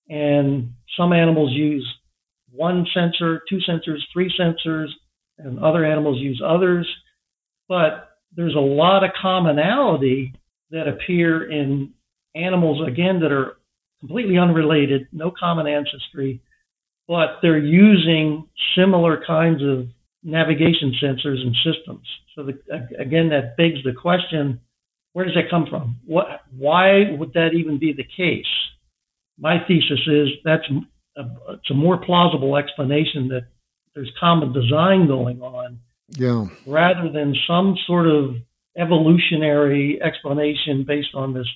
And 0.08 0.72
some 0.98 1.12
animals 1.12 1.52
use 1.52 1.86
one 2.50 2.86
sensor, 2.94 3.42
two 3.48 3.58
sensors, 3.68 3.98
three 4.12 4.32
sensors, 4.38 4.88
and 5.38 5.58
other 5.58 5.84
animals 5.84 6.18
use 6.20 6.42
others. 6.44 6.88
But 7.68 8.10
there's 8.36 8.54
a 8.54 8.58
lot 8.58 9.04
of 9.04 9.10
commonality 9.20 10.34
that 10.70 10.88
appear 10.88 11.50
in 11.50 11.92
animals, 12.34 12.86
again, 12.86 13.20
that 13.20 13.32
are 13.32 13.56
completely 14.00 14.38
unrelated, 14.38 15.06
no 15.12 15.30
common 15.30 15.66
ancestry, 15.66 16.40
but 17.08 17.38
they're 17.42 17.58
using 17.58 18.48
similar 18.76 19.22
kinds 19.26 19.62
of 19.62 19.86
navigation 20.22 20.94
sensors 21.02 21.40
and 21.40 21.54
systems. 21.64 22.06
So 22.34 22.44
the, 22.44 22.58
again, 22.98 23.28
that 23.30 23.56
begs 23.56 23.82
the 23.84 23.92
question: 23.92 24.60
Where 25.14 25.24
does 25.24 25.34
that 25.36 25.48
come 25.48 25.66
from? 25.70 25.96
What? 26.04 26.26
Why 26.56 27.12
would 27.16 27.32
that 27.34 27.50
even 27.54 27.78
be 27.78 27.92
the 27.92 28.02
case? 28.04 28.52
My 29.38 29.58
thesis 29.66 30.00
is 30.06 30.28
that's 30.44 30.64
a, 31.16 31.22
it's 31.54 31.70
a 31.70 31.74
more 31.74 31.98
plausible 32.04 32.56
explanation 32.56 33.28
that 33.28 33.46
there's 33.94 34.10
common 34.18 34.52
design 34.52 35.06
going 35.06 35.40
on, 35.40 35.78
yeah, 36.10 36.46
rather 36.66 37.10
than 37.10 37.32
some 37.46 37.76
sort 37.86 38.08
of 38.08 38.34
evolutionary 38.76 40.02
explanation 40.02 40.84
based 40.84 41.14
on 41.14 41.32
this 41.32 41.46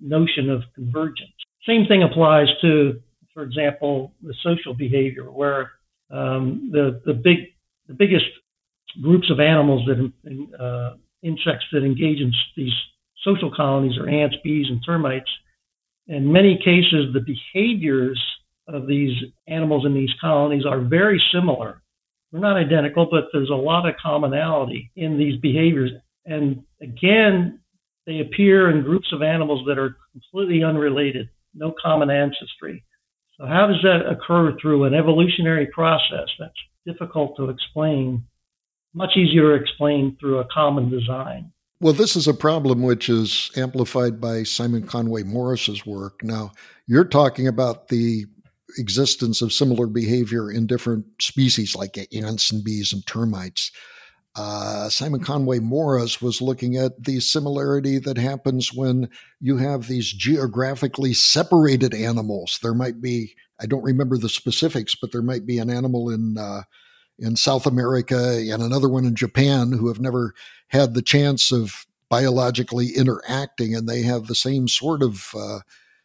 notion 0.00 0.50
of 0.50 0.62
convergence. 0.74 1.30
Same 1.64 1.86
thing 1.86 2.02
applies 2.02 2.48
to, 2.62 3.00
for 3.32 3.44
example, 3.44 4.14
the 4.20 4.34
social 4.42 4.74
behavior, 4.74 5.30
where 5.30 5.70
um, 6.10 6.70
the 6.72 7.00
the 7.06 7.14
big 7.14 7.54
the 7.86 7.94
biggest 7.94 8.26
groups 9.00 9.30
of 9.30 9.38
animals 9.38 9.86
that 9.86 10.12
uh, 10.58 10.96
insects 11.22 11.66
that 11.70 11.84
engage 11.84 12.20
in 12.20 12.32
these 12.56 12.74
social 13.26 13.52
colonies 13.54 13.98
are 13.98 14.08
ants, 14.08 14.36
bees, 14.44 14.66
and 14.68 14.80
termites. 14.86 15.28
In 16.06 16.32
many 16.32 16.56
cases, 16.56 17.12
the 17.12 17.20
behaviors 17.20 18.22
of 18.68 18.86
these 18.86 19.12
animals 19.48 19.84
in 19.84 19.94
these 19.94 20.12
colonies 20.20 20.64
are 20.64 20.80
very 20.80 21.20
similar. 21.32 21.82
They're 22.30 22.40
not 22.40 22.56
identical, 22.56 23.08
but 23.10 23.24
there's 23.32 23.50
a 23.50 23.54
lot 23.54 23.88
of 23.88 23.94
commonality 24.02 24.90
in 24.96 25.18
these 25.18 25.40
behaviors. 25.40 25.90
And 26.24 26.62
again, 26.80 27.60
they 28.06 28.20
appear 28.20 28.70
in 28.70 28.84
groups 28.84 29.08
of 29.12 29.22
animals 29.22 29.64
that 29.66 29.78
are 29.78 29.96
completely 30.12 30.62
unrelated, 30.62 31.28
no 31.54 31.74
common 31.82 32.10
ancestry. 32.10 32.84
So, 33.38 33.46
how 33.46 33.66
does 33.66 33.82
that 33.82 34.08
occur 34.10 34.56
through 34.60 34.84
an 34.84 34.94
evolutionary 34.94 35.66
process? 35.66 36.28
That's 36.38 36.54
difficult 36.86 37.36
to 37.36 37.50
explain, 37.50 38.24
much 38.94 39.16
easier 39.16 39.56
to 39.56 39.62
explain 39.62 40.16
through 40.18 40.38
a 40.38 40.48
common 40.52 40.88
design. 40.88 41.52
Well, 41.78 41.92
this 41.92 42.16
is 42.16 42.26
a 42.26 42.32
problem 42.34 42.82
which 42.82 43.10
is 43.10 43.50
amplified 43.54 44.18
by 44.18 44.44
Simon 44.44 44.86
Conway 44.86 45.24
Morris's 45.24 45.84
work. 45.84 46.22
Now, 46.22 46.52
you're 46.86 47.04
talking 47.04 47.46
about 47.46 47.88
the 47.88 48.24
existence 48.78 49.42
of 49.42 49.52
similar 49.52 49.86
behavior 49.86 50.50
in 50.50 50.66
different 50.66 51.04
species 51.20 51.76
like 51.76 51.98
ants 52.14 52.50
and 52.50 52.64
bees 52.64 52.94
and 52.94 53.06
termites. 53.06 53.70
Uh, 54.36 54.88
Simon 54.88 55.20
Conway 55.20 55.58
Morris 55.58 56.22
was 56.22 56.40
looking 56.40 56.76
at 56.76 57.04
the 57.04 57.20
similarity 57.20 57.98
that 57.98 58.16
happens 58.16 58.72
when 58.72 59.10
you 59.40 59.58
have 59.58 59.86
these 59.86 60.12
geographically 60.12 61.12
separated 61.12 61.92
animals. 61.92 62.58
There 62.62 62.74
might 62.74 63.02
be, 63.02 63.34
I 63.60 63.66
don't 63.66 63.84
remember 63.84 64.16
the 64.16 64.28
specifics, 64.30 64.94
but 64.94 65.12
there 65.12 65.22
might 65.22 65.44
be 65.44 65.58
an 65.58 65.70
animal 65.70 66.08
in 66.08 66.36
uh, 66.38 66.62
in 67.18 67.36
South 67.36 67.66
America 67.66 68.44
and 68.50 68.62
another 68.62 68.88
one 68.88 69.04
in 69.04 69.14
Japan 69.14 69.72
who 69.72 69.88
have 69.88 70.00
never 70.00 70.34
had 70.68 70.94
the 70.94 71.02
chance 71.02 71.52
of 71.52 71.86
biologically 72.08 72.88
interacting, 72.94 73.74
and 73.74 73.88
they 73.88 74.02
have 74.02 74.26
the 74.26 74.34
same 74.34 74.68
sort 74.68 75.02
of 75.02 75.28
uh, 75.36 75.60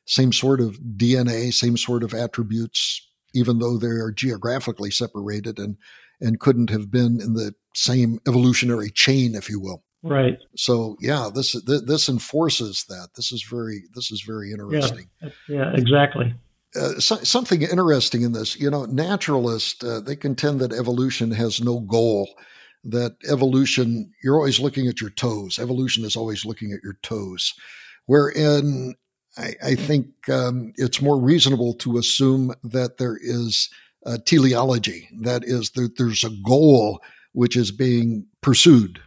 same 0.06 0.32
sort 0.32 0.62
of 0.62 0.80
DNA, 0.80 1.54
same 1.54 1.78
sort 1.78 2.04
of 2.04 2.14
attributes, 2.14 3.08
even 3.34 3.60
though 3.60 3.78
they 3.78 3.88
are 3.88 4.12
geographically 4.12 4.92
separated 4.92 5.60
and 5.60 5.78
and 6.20 6.40
couldn't 6.40 6.70
have 6.70 6.92
been 6.92 7.20
in 7.20 7.34
the 7.34 7.54
same 7.76 8.20
evolutionary 8.28 8.92
chain, 8.92 9.36
if 9.36 9.50
you 9.50 9.60
will. 9.60 9.84
Right. 10.04 10.38
So 10.56 10.98
yeah, 11.00 11.30
this 11.34 11.54
this 11.64 12.10
enforces 12.10 12.86
that. 12.90 13.10
This 13.16 13.32
is 13.32 13.44
very 13.44 13.84
this 13.94 14.12
is 14.12 14.22
very 14.22 14.52
interesting. 14.52 15.10
Yeah, 15.22 15.30
yeah 15.48 15.74
exactly. 15.74 16.34
Uh, 16.76 17.00
so, 17.00 17.18
something 17.18 17.62
interesting 17.62 18.22
in 18.22 18.32
this, 18.32 18.58
you 18.60 18.70
know, 18.70 18.86
naturalists 18.86 19.84
uh, 19.84 20.00
they 20.00 20.16
contend 20.16 20.60
that 20.60 20.74
evolution 20.74 21.32
has 21.32 21.62
no 21.62 21.80
goal. 21.82 22.30
That 22.84 23.18
evolution, 23.30 24.12
you're 24.24 24.38
always 24.38 24.60
looking 24.60 24.88
at 24.88 25.02
your 25.02 25.12
toes. 25.12 25.60
Evolution 25.60 26.04
is 26.04 26.16
always 26.16 26.46
looking 26.46 26.72
at 26.72 26.84
your 26.84 26.98
toes. 27.04 27.54
Wherein 28.08 28.96
I, 29.38 29.56
I 29.64 29.76
think 29.76 30.08
um, 30.30 30.74
it's 30.78 31.02
more 31.02 31.20
reasonable 31.20 31.74
to 31.76 31.98
assume 31.98 32.54
that 32.64 32.98
there 32.98 33.18
is 33.22 33.70
uh, 34.06 34.18
teleology. 34.26 35.08
That 35.22 35.44
is, 35.44 35.72
that 35.72 35.98
there's 35.98 36.24
a 36.24 36.36
goal 36.46 37.02
which 37.34 37.56
is 37.56 37.72
being 37.72 38.26
pursued. 38.42 39.02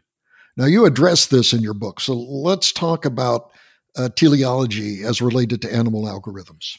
Now, 0.56 0.66
you 0.66 0.84
address 0.86 1.26
this 1.26 1.52
in 1.52 1.60
your 1.60 1.74
book, 1.74 2.00
so 2.00 2.14
let's 2.14 2.72
talk 2.72 3.04
about 3.04 3.50
uh, 3.96 4.08
teleology 4.16 5.02
as 5.02 5.20
related 5.20 5.60
to 5.62 5.74
animal 5.74 6.04
algorithms. 6.04 6.76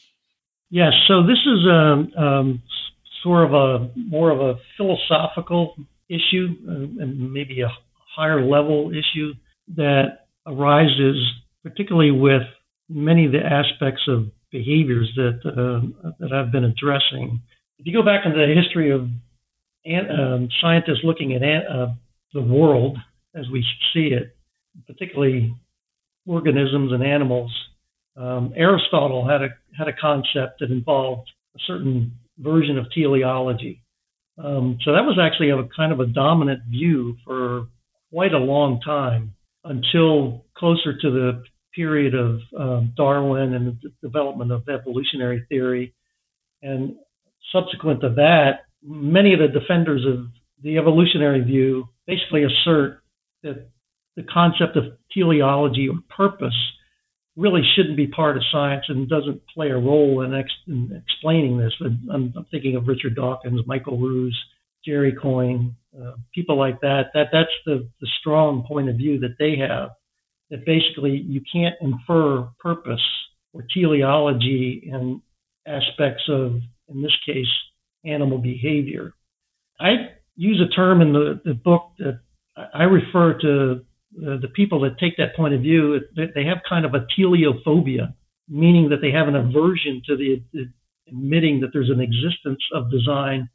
Yes, 0.76 0.92
so 1.08 1.22
this 1.22 1.38
is 1.46 1.64
a 1.64 2.22
um, 2.22 2.62
sort 3.22 3.46
of 3.46 3.54
a 3.54 3.90
more 3.96 4.30
of 4.30 4.40
a 4.40 4.60
philosophical 4.76 5.74
issue 6.10 6.48
uh, 6.68 7.02
and 7.02 7.32
maybe 7.32 7.62
a 7.62 7.72
higher 8.14 8.44
level 8.44 8.90
issue 8.90 9.32
that 9.74 10.26
arises 10.46 11.16
particularly 11.62 12.10
with 12.10 12.42
many 12.90 13.24
of 13.24 13.32
the 13.32 13.38
aspects 13.38 14.02
of 14.06 14.26
behaviors 14.52 15.10
that 15.16 15.40
uh, 15.46 16.12
that 16.20 16.30
I've 16.34 16.52
been 16.52 16.64
addressing. 16.64 17.40
If 17.78 17.86
you 17.86 17.94
go 17.94 18.04
back 18.04 18.26
into 18.26 18.36
the 18.36 18.52
history 18.54 18.90
of 18.90 19.00
um, 19.00 20.50
scientists 20.60 21.00
looking 21.04 21.32
at 21.32 21.42
uh, 21.42 21.86
the 22.34 22.42
world 22.42 22.98
as 23.34 23.46
we 23.50 23.64
see 23.94 24.08
it, 24.08 24.36
particularly 24.86 25.56
organisms 26.26 26.92
and 26.92 27.02
animals, 27.02 27.50
um, 28.16 28.52
Aristotle 28.56 29.28
had 29.28 29.42
a 29.42 29.48
had 29.76 29.88
a 29.88 29.92
concept 29.92 30.60
that 30.60 30.70
involved 30.70 31.30
a 31.54 31.58
certain 31.66 32.12
version 32.38 32.78
of 32.78 32.90
teleology. 32.92 33.82
Um, 34.42 34.78
so 34.84 34.92
that 34.92 35.04
was 35.04 35.18
actually 35.20 35.50
a 35.50 35.62
kind 35.74 35.92
of 35.92 36.00
a 36.00 36.06
dominant 36.06 36.62
view 36.68 37.16
for 37.24 37.68
quite 38.12 38.32
a 38.32 38.38
long 38.38 38.80
time 38.80 39.34
until 39.64 40.44
closer 40.56 40.96
to 40.98 41.10
the 41.10 41.42
period 41.74 42.14
of 42.14 42.40
um, 42.58 42.92
Darwin 42.96 43.54
and 43.54 43.78
the 43.82 43.92
development 44.02 44.52
of 44.52 44.68
evolutionary 44.68 45.44
theory. 45.48 45.94
And 46.62 46.96
subsequent 47.52 48.00
to 48.00 48.10
that, 48.16 48.64
many 48.82 49.34
of 49.34 49.40
the 49.40 49.48
defenders 49.48 50.04
of 50.06 50.26
the 50.62 50.78
evolutionary 50.78 51.42
view 51.42 51.88
basically 52.06 52.44
assert 52.44 53.02
that 53.42 53.68
the 54.16 54.22
concept 54.22 54.76
of 54.76 54.84
teleology 55.12 55.88
or 55.88 55.96
purpose 56.14 56.54
really 57.36 57.62
shouldn't 57.74 57.96
be 57.96 58.06
part 58.06 58.36
of 58.36 58.42
science 58.50 58.84
and 58.88 59.08
doesn't 59.08 59.42
play 59.52 59.68
a 59.68 59.76
role 59.76 60.22
in, 60.22 60.34
ex- 60.34 60.50
in 60.66 61.02
explaining 61.06 61.58
this. 61.58 61.72
I'm, 61.80 62.32
I'm, 62.36 62.46
thinking 62.50 62.76
of 62.76 62.88
Richard 62.88 63.14
Dawkins, 63.14 63.60
Michael 63.66 63.98
Ruse, 63.98 64.38
Jerry 64.84 65.12
Coyne, 65.12 65.76
uh, 66.00 66.12
people 66.34 66.58
like 66.58 66.80
that. 66.80 67.10
That 67.14 67.28
that's 67.32 67.50
the, 67.66 67.88
the 68.00 68.08
strong 68.20 68.64
point 68.66 68.88
of 68.88 68.96
view 68.96 69.20
that 69.20 69.36
they 69.38 69.56
have. 69.58 69.90
That 70.50 70.64
basically 70.64 71.16
you 71.26 71.42
can't 71.52 71.74
infer 71.80 72.48
purpose 72.58 73.02
or 73.52 73.64
teleology 73.74 74.88
in 74.90 75.20
aspects 75.66 76.22
of 76.28 76.60
in 76.88 77.02
this 77.02 77.16
case, 77.24 77.46
animal 78.04 78.38
behavior. 78.38 79.12
I 79.80 80.10
use 80.36 80.60
a 80.60 80.74
term 80.74 81.00
in 81.00 81.12
the, 81.12 81.40
the 81.44 81.54
book 81.54 81.92
that 81.98 82.20
I 82.72 82.84
refer 82.84 83.38
to 83.40 83.84
uh, 84.18 84.36
the 84.40 84.48
people 84.54 84.80
that 84.80 84.98
take 84.98 85.16
that 85.18 85.36
point 85.36 85.54
of 85.54 85.60
view. 85.60 86.00
They 86.14 86.44
have 86.44 86.58
kind 86.68 86.84
of 86.84 86.94
a 86.94 87.06
teleophobia, 87.16 88.14
meaning 88.48 88.88
that 88.90 89.00
they 89.02 89.10
have 89.10 89.28
an 89.28 89.36
aversion 89.36 90.02
to 90.06 90.16
the, 90.16 90.42
the 90.52 90.70
admitting 91.08 91.60
that 91.60 91.68
there's 91.72 91.90
an 91.90 92.00
existence 92.00 92.62
of 92.74 92.90
design 92.90 93.48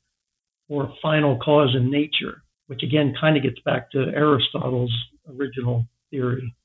or 0.69 0.93
final 1.01 1.37
cause 1.37 1.75
in 1.75 1.91
nature, 1.91 2.43
which 2.67 2.83
again 2.83 3.13
kind 3.19 3.35
of 3.37 3.43
gets 3.43 3.59
back 3.65 3.91
to 3.91 3.99
Aristotle's 3.99 4.95
original 5.37 5.85
theory. 6.11 6.55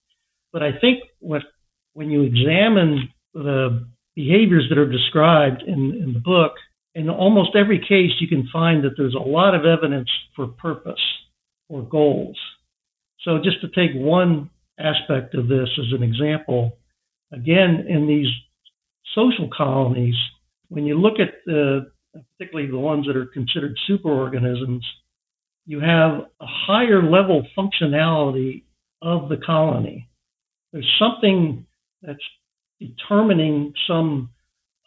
But 0.52 0.62
I 0.62 0.72
think 0.80 1.02
what 1.20 1.42
when 1.94 2.10
you 2.10 2.22
examine 2.22 3.08
the 3.34 3.86
behaviors 4.14 4.66
that 4.68 4.78
are 4.78 4.90
described 4.90 5.62
in, 5.62 5.98
in 6.02 6.12
the 6.12 6.20
book, 6.20 6.52
in 6.94 7.10
almost 7.10 7.56
every 7.56 7.78
case, 7.78 8.12
you 8.20 8.28
can 8.28 8.48
find 8.52 8.84
that 8.84 8.92
there's 8.96 9.14
a 9.14 9.18
lot 9.18 9.54
of 9.54 9.64
evidence 9.64 10.08
for 10.34 10.46
purpose 10.46 11.00
or 11.68 11.82
goals. 11.82 12.38
So, 13.22 13.38
just 13.42 13.60
to 13.62 13.68
take 13.68 13.94
one 13.94 14.50
aspect 14.78 15.34
of 15.34 15.48
this 15.48 15.68
as 15.78 15.92
an 15.92 16.02
example, 16.02 16.78
again, 17.32 17.86
in 17.88 18.06
these 18.06 18.28
social 19.14 19.48
colonies, 19.56 20.14
when 20.68 20.84
you 20.84 20.98
look 20.98 21.14
at 21.20 21.34
the, 21.46 21.90
particularly 22.38 22.70
the 22.70 22.78
ones 22.78 23.06
that 23.06 23.16
are 23.16 23.26
considered 23.26 23.76
superorganisms, 23.88 24.80
you 25.66 25.80
have 25.80 26.26
a 26.40 26.46
higher 26.46 27.02
level 27.02 27.46
functionality 27.56 28.64
of 29.02 29.28
the 29.28 29.36
colony. 29.36 30.08
There's 30.72 30.90
something 30.98 31.66
that's 32.02 32.18
determining 32.80 33.72
some 33.88 34.30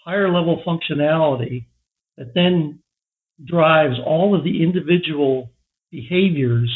higher 0.05 0.31
level 0.31 0.63
functionality 0.65 1.65
that 2.17 2.33
then 2.33 2.79
drives 3.45 3.95
all 4.05 4.35
of 4.35 4.43
the 4.43 4.63
individual 4.63 5.51
behaviors 5.91 6.71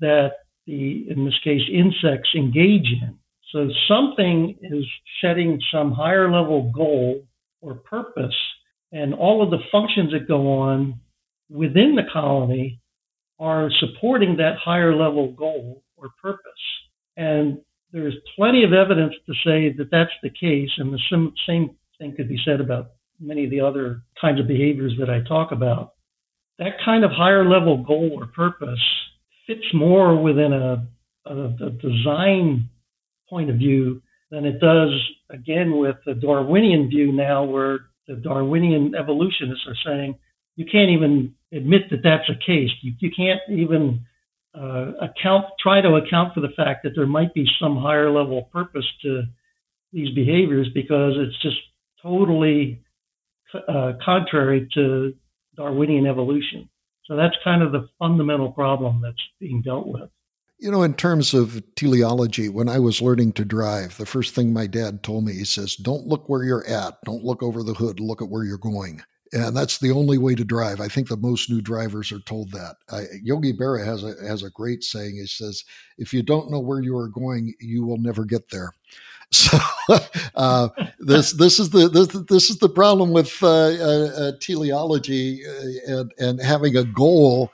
that 0.00 0.32
the, 0.68 1.06
in 1.08 1.24
this 1.24 1.38
case, 1.42 1.62
insects 1.72 2.28
engage 2.36 2.86
in. 2.86 3.18
So 3.52 3.68
something 3.88 4.56
is 4.62 4.84
setting 5.22 5.60
some 5.72 5.90
higher 5.92 6.30
level 6.30 6.70
goal 6.74 7.26
or 7.62 7.74
purpose, 7.74 8.36
and 8.92 9.14
all 9.14 9.42
of 9.42 9.50
the 9.50 9.64
functions 9.72 10.12
that 10.12 10.28
go 10.28 10.52
on 10.52 11.00
within 11.48 11.94
the 11.96 12.02
colony 12.12 12.80
are 13.40 13.70
supporting 13.80 14.36
that 14.36 14.56
higher 14.62 14.94
level 14.94 15.32
goal 15.32 15.82
or 15.96 16.10
purpose. 16.20 16.42
And 17.16 17.58
there's 17.90 18.14
plenty 18.36 18.64
of 18.64 18.74
evidence 18.74 19.14
to 19.26 19.32
say 19.44 19.74
that 19.78 19.88
that's 19.90 20.12
the 20.22 20.30
case, 20.30 20.70
and 20.76 20.92
the 20.92 21.32
same 21.46 21.70
thing 21.98 22.14
could 22.14 22.28
be 22.28 22.38
said 22.44 22.60
about 22.60 22.90
many 23.18 23.44
of 23.44 23.50
the 23.50 23.60
other 23.60 24.02
kinds 24.20 24.38
of 24.38 24.46
behaviors 24.46 24.92
that 25.00 25.08
I 25.08 25.26
talk 25.26 25.50
about. 25.52 25.94
That 26.58 26.72
kind 26.84 27.04
of 27.04 27.10
higher 27.12 27.48
level 27.48 27.82
goal 27.82 28.10
or 28.14 28.26
purpose 28.26 28.78
fits 29.48 29.64
more 29.74 30.22
within 30.22 30.52
a, 30.52 30.86
a, 31.26 31.34
a 31.34 31.70
design 31.70 32.68
point 33.28 33.50
of 33.50 33.56
view 33.56 34.00
than 34.30 34.44
it 34.44 34.60
does, 34.60 34.90
again, 35.30 35.78
with 35.78 35.96
the 36.06 36.14
Darwinian 36.14 36.88
view 36.88 37.10
now, 37.10 37.42
where 37.42 37.80
the 38.06 38.14
Darwinian 38.14 38.94
evolutionists 38.94 39.66
are 39.66 39.76
saying 39.84 40.14
you 40.56 40.66
can't 40.70 40.90
even 40.90 41.34
admit 41.52 41.82
that 41.90 42.02
that's 42.04 42.28
a 42.28 42.34
case. 42.34 42.70
You, 42.82 42.92
you 43.00 43.10
can't 43.10 43.40
even 43.48 44.00
uh, 44.54 44.92
account, 45.00 45.46
try 45.60 45.80
to 45.80 45.94
account 45.94 46.34
for 46.34 46.40
the 46.40 46.52
fact 46.56 46.82
that 46.82 46.92
there 46.94 47.06
might 47.06 47.32
be 47.32 47.46
some 47.60 47.76
higher 47.76 48.10
level 48.10 48.50
purpose 48.52 48.86
to 49.02 49.22
these 49.92 50.14
behaviors 50.14 50.68
because 50.74 51.14
it's 51.16 51.40
just 51.42 51.56
totally 52.02 52.82
uh, 53.68 53.92
contrary 54.04 54.68
to 54.74 55.14
Darwinian 55.56 56.06
evolution. 56.06 56.68
So 57.08 57.16
that's 57.16 57.34
kind 57.42 57.62
of 57.62 57.72
the 57.72 57.88
fundamental 57.98 58.52
problem 58.52 59.00
that's 59.02 59.16
being 59.40 59.62
dealt 59.62 59.86
with. 59.86 60.10
You 60.58 60.70
know, 60.70 60.82
in 60.82 60.94
terms 60.94 61.34
of 61.34 61.62
teleology, 61.74 62.48
when 62.48 62.68
I 62.68 62.78
was 62.78 63.00
learning 63.00 63.32
to 63.34 63.44
drive, 63.44 63.96
the 63.96 64.06
first 64.06 64.34
thing 64.34 64.52
my 64.52 64.66
dad 64.66 65.02
told 65.02 65.24
me, 65.24 65.32
he 65.32 65.44
says, 65.44 65.76
Don't 65.76 66.06
look 66.06 66.28
where 66.28 66.44
you're 66.44 66.66
at. 66.66 66.98
Don't 67.04 67.24
look 67.24 67.42
over 67.42 67.62
the 67.62 67.74
hood. 67.74 67.98
Look 67.98 68.20
at 68.20 68.28
where 68.28 68.44
you're 68.44 68.58
going. 68.58 69.02
And 69.32 69.56
that's 69.56 69.78
the 69.78 69.90
only 69.90 70.18
way 70.18 70.34
to 70.34 70.44
drive. 70.44 70.80
I 70.80 70.88
think 70.88 71.08
that 71.08 71.20
most 71.20 71.48
new 71.48 71.60
drivers 71.60 72.12
are 72.12 72.20
told 72.20 72.50
that. 72.52 72.76
I, 72.90 73.04
Yogi 73.22 73.52
Berra 73.52 73.84
has 73.84 74.02
a 74.02 74.14
has 74.26 74.42
a 74.42 74.50
great 74.50 74.82
saying. 74.82 75.16
He 75.16 75.26
says, 75.26 75.64
"If 75.98 76.14
you 76.14 76.22
don't 76.22 76.50
know 76.50 76.60
where 76.60 76.80
you 76.80 76.96
are 76.96 77.08
going, 77.08 77.52
you 77.60 77.84
will 77.84 77.98
never 77.98 78.24
get 78.24 78.48
there." 78.48 78.72
So 79.48 79.58
uh, 80.34 80.68
this 80.98 81.32
this 81.32 81.58
is 81.58 81.70
the 81.70 81.88
this, 81.88 82.08
this 82.28 82.50
is 82.50 82.58
the 82.58 82.68
problem 82.68 83.10
with 83.10 83.42
uh, 83.42 83.48
uh, 83.48 84.10
uh 84.16 84.32
teleology 84.40 85.42
uh, 85.46 85.94
and 85.94 86.12
and 86.18 86.40
having 86.40 86.76
a 86.76 86.84
goal 86.84 87.50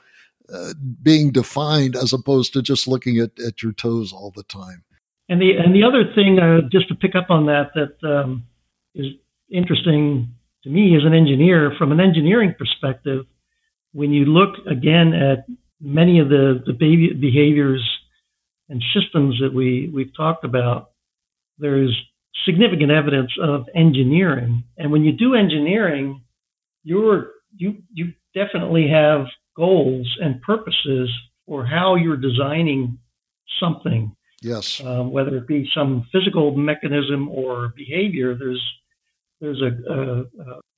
uh, 0.53 0.73
being 1.01 1.31
defined 1.31 1.95
as 1.95 2.13
opposed 2.13 2.53
to 2.53 2.61
just 2.61 2.87
looking 2.87 3.19
at, 3.19 3.31
at 3.39 3.61
your 3.63 3.71
toes 3.73 4.13
all 4.13 4.31
the 4.35 4.43
time. 4.43 4.83
And 5.29 5.41
the 5.41 5.57
and 5.57 5.75
the 5.75 5.83
other 5.83 6.03
thing, 6.13 6.39
just 6.71 6.87
to 6.89 6.95
pick 6.95 7.15
up 7.15 7.29
on 7.29 7.45
that, 7.47 7.71
that 7.75 8.07
um, 8.07 8.45
is 8.93 9.07
interesting 9.49 10.33
to 10.63 10.69
me 10.69 10.95
as 10.95 11.03
an 11.05 11.13
engineer, 11.13 11.73
from 11.77 11.91
an 11.91 11.99
engineering 11.99 12.53
perspective, 12.57 13.25
when 13.93 14.11
you 14.11 14.25
look 14.25 14.65
again 14.67 15.13
at 15.13 15.45
many 15.79 16.19
of 16.19 16.29
the, 16.29 16.61
the 16.65 16.73
behaviors 16.73 17.87
and 18.67 18.83
systems 18.93 19.39
that 19.39 19.53
we, 19.53 19.91
we've 19.93 20.15
talked 20.15 20.43
about, 20.43 20.91
there's 21.57 21.95
significant 22.45 22.91
evidence 22.91 23.31
of 23.41 23.65
engineering. 23.75 24.63
And 24.77 24.91
when 24.91 25.03
you 25.03 25.11
do 25.11 25.35
engineering, 25.35 26.21
you're, 26.83 27.31
you, 27.55 27.77
you 27.93 28.13
definitely 28.33 28.87
have 28.89 29.25
goals 29.55 30.07
and 30.21 30.41
purposes 30.41 31.09
for 31.47 31.65
how 31.65 31.95
you're 31.95 32.17
designing 32.17 32.99
something. 33.59 34.15
Yes. 34.41 34.81
Um, 34.83 35.11
whether 35.11 35.37
it 35.37 35.47
be 35.47 35.69
some 35.73 36.07
physical 36.11 36.55
mechanism 36.55 37.29
or 37.29 37.73
behavior, 37.75 38.35
there's 38.35 38.61
there's 39.41 39.61
a, 39.61 39.91
a, 39.91 40.21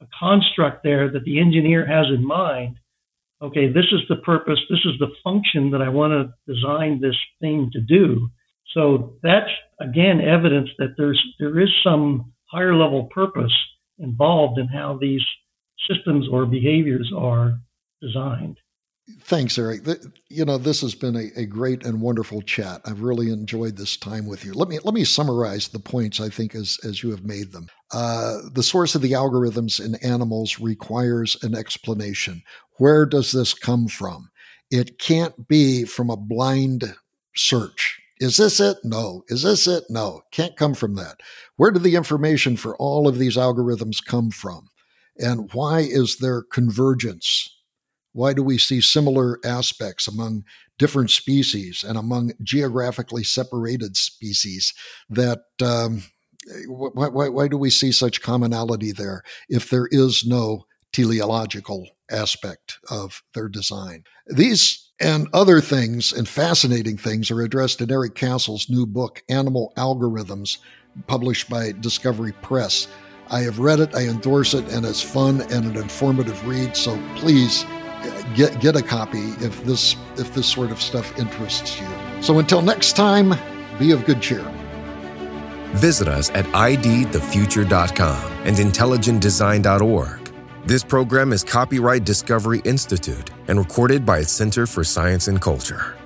a 0.02 0.08
construct 0.20 0.84
there 0.84 1.12
that 1.12 1.24
the 1.24 1.40
engineer 1.40 1.86
has 1.86 2.08
in 2.08 2.26
mind. 2.26 2.78
Okay, 3.42 3.68
this 3.68 3.86
is 3.92 4.02
the 4.10 4.16
purpose, 4.18 4.60
this 4.70 4.80
is 4.84 4.98
the 5.00 5.12
function 5.24 5.70
that 5.72 5.82
I 5.82 5.90
want 5.90 6.12
to 6.12 6.54
design 6.54 7.00
this 7.00 7.16
thing 7.40 7.70
to 7.74 7.80
do. 7.80 8.30
So 8.74 9.18
that's 9.24 9.50
again 9.80 10.22
evidence 10.22 10.70
that 10.78 10.96
there's 10.98 11.22
there 11.40 11.60
is 11.60 11.70
some 11.84 12.34
higher 12.46 12.76
level 12.76 13.06
purpose 13.14 13.54
involved 14.00 14.60
in 14.60 14.68
how 14.68 14.98
these 15.00 15.22
systems 15.90 16.28
or 16.32 16.46
behaviors 16.46 17.12
are 17.16 17.60
designed. 18.02 18.58
Thanks, 19.22 19.58
Eric. 19.58 19.88
You 20.28 20.44
know, 20.44 20.58
this 20.58 20.82
has 20.82 20.94
been 20.94 21.16
a, 21.16 21.30
a, 21.38 21.46
great 21.46 21.86
and 21.86 22.02
wonderful 22.02 22.42
chat. 22.42 22.82
I've 22.84 23.02
really 23.02 23.32
enjoyed 23.32 23.78
this 23.78 23.96
time 23.96 24.26
with 24.26 24.44
you. 24.44 24.54
Let 24.54 24.68
me 24.68 24.80
let 24.84 24.94
me 24.94 25.06
summarize 25.06 25.70
the 25.70 25.80
points 25.80 26.20
I 26.20 26.28
think 26.28 26.54
as 26.54 26.78
as 26.84 27.02
you 27.04 27.12
have 27.12 27.24
made 27.24 27.54
them. 27.54 27.70
Uh, 27.94 28.40
the 28.52 28.64
source 28.64 28.96
of 28.96 29.02
the 29.02 29.14
algorithms 29.14 29.84
in 29.84 29.96
animals 29.96 30.60
requires 30.60 31.38
an 31.42 31.56
explanation. 31.56 32.44
Where 32.80 33.06
does 33.06 33.32
this 33.32 33.54
come 33.54 33.88
from? 33.88 34.30
It 34.72 35.00
can't 35.00 35.48
be 35.48 35.86
from 35.86 36.10
a 36.10 36.18
blind 36.18 36.94
search. 37.34 37.98
Is 38.20 38.38
this 38.38 38.60
it? 38.60 38.78
No. 38.84 39.24
Is 39.28 39.44
this 39.44 39.68
it? 39.68 39.84
No. 39.90 40.22
Can't 40.32 40.56
come 40.56 40.74
from 40.74 40.96
that. 40.96 41.20
Where 41.56 41.72
did 41.72 41.84
the 41.84 41.96
information 41.96 42.58
for 42.58 42.76
all 42.78 43.08
of 43.08 43.20
these 43.20 43.38
algorithms 43.38 44.04
come 44.04 44.32
from? 44.32 44.70
And 45.18 45.52
why 45.54 45.80
is 45.80 46.18
there 46.18 46.44
convergence? 46.44 47.54
Why 48.14 48.34
do 48.34 48.42
we 48.44 48.58
see 48.58 48.82
similar 48.82 49.40
aspects 49.46 50.08
among 50.08 50.44
different 50.80 51.12
species 51.12 51.84
and 51.88 51.98
among 51.98 52.34
geographically 52.42 53.24
separated 53.24 53.98
species 53.98 54.74
that 55.10 55.42
um, 55.62 56.04
why, 56.68 57.08
why, 57.08 57.30
why 57.30 57.48
do 57.48 57.58
we 57.58 57.70
see 57.70 57.92
such 57.92 58.22
commonality 58.22 58.92
there 58.92 59.24
if 59.50 59.70
there 59.70 59.88
is 59.92 60.26
no 60.26 60.66
teleological 60.94 61.88
aspect 62.10 62.78
of 62.90 63.22
their 63.34 63.50
design? 63.50 64.04
These 64.28 64.87
and 65.00 65.28
other 65.34 65.62
things 65.62 66.12
and 66.12 66.28
fascinating 66.28 66.98
things 66.98 67.30
are 67.30 67.42
addressed 67.42 67.82
in 67.82 67.92
Eric 67.92 68.16
Cassell's 68.16 68.70
new 68.70 68.86
book, 68.86 69.24
Animal 69.30 69.74
Algorithms, 69.78 70.58
published 71.06 71.50
by 71.50 71.74
Discovery 71.80 72.34
Press. 72.42 72.88
I 73.30 73.42
have 73.42 73.60
read 73.60 73.80
it, 73.80 73.94
I 73.94 74.08
endorse 74.08 74.54
it, 74.54 74.68
and 74.72 74.86
it's 74.86 75.02
fun 75.02 75.42
and 75.42 75.66
an 75.66 75.78
informative 75.78 76.48
read. 76.48 76.76
So 76.76 77.00
please 77.16 77.66
uh, 77.66 78.24
get 78.36 78.60
get 78.60 78.76
a 78.76 78.82
copy 78.82 79.20
if 79.40 79.64
this 79.66 79.96
if 80.18 80.34
this 80.34 80.48
sort 80.48 80.72
of 80.72 80.82
stuff 80.82 81.18
interests 81.20 81.80
you. 81.80 81.88
So 82.22 82.40
until 82.40 82.62
next 82.62 82.96
time, 82.96 83.36
be 83.78 83.92
of 83.92 84.06
good 84.06 84.22
cheer. 84.22 84.50
Visit 85.74 86.08
us 86.08 86.30
at 86.32 86.46
idthefuture.com 86.46 88.32
and 88.46 88.56
intelligentdesign.org. 88.56 90.17
This 90.68 90.84
program 90.84 91.32
is 91.32 91.46
copyright 91.46 92.04
Discovery 92.04 92.60
Institute 92.66 93.30
and 93.48 93.58
recorded 93.58 94.06
by 94.06 94.20
its 94.20 94.34
Center 94.34 94.68
for 94.68 94.84
Science 94.84 95.30
and 95.30 95.42
Culture. 95.42 95.97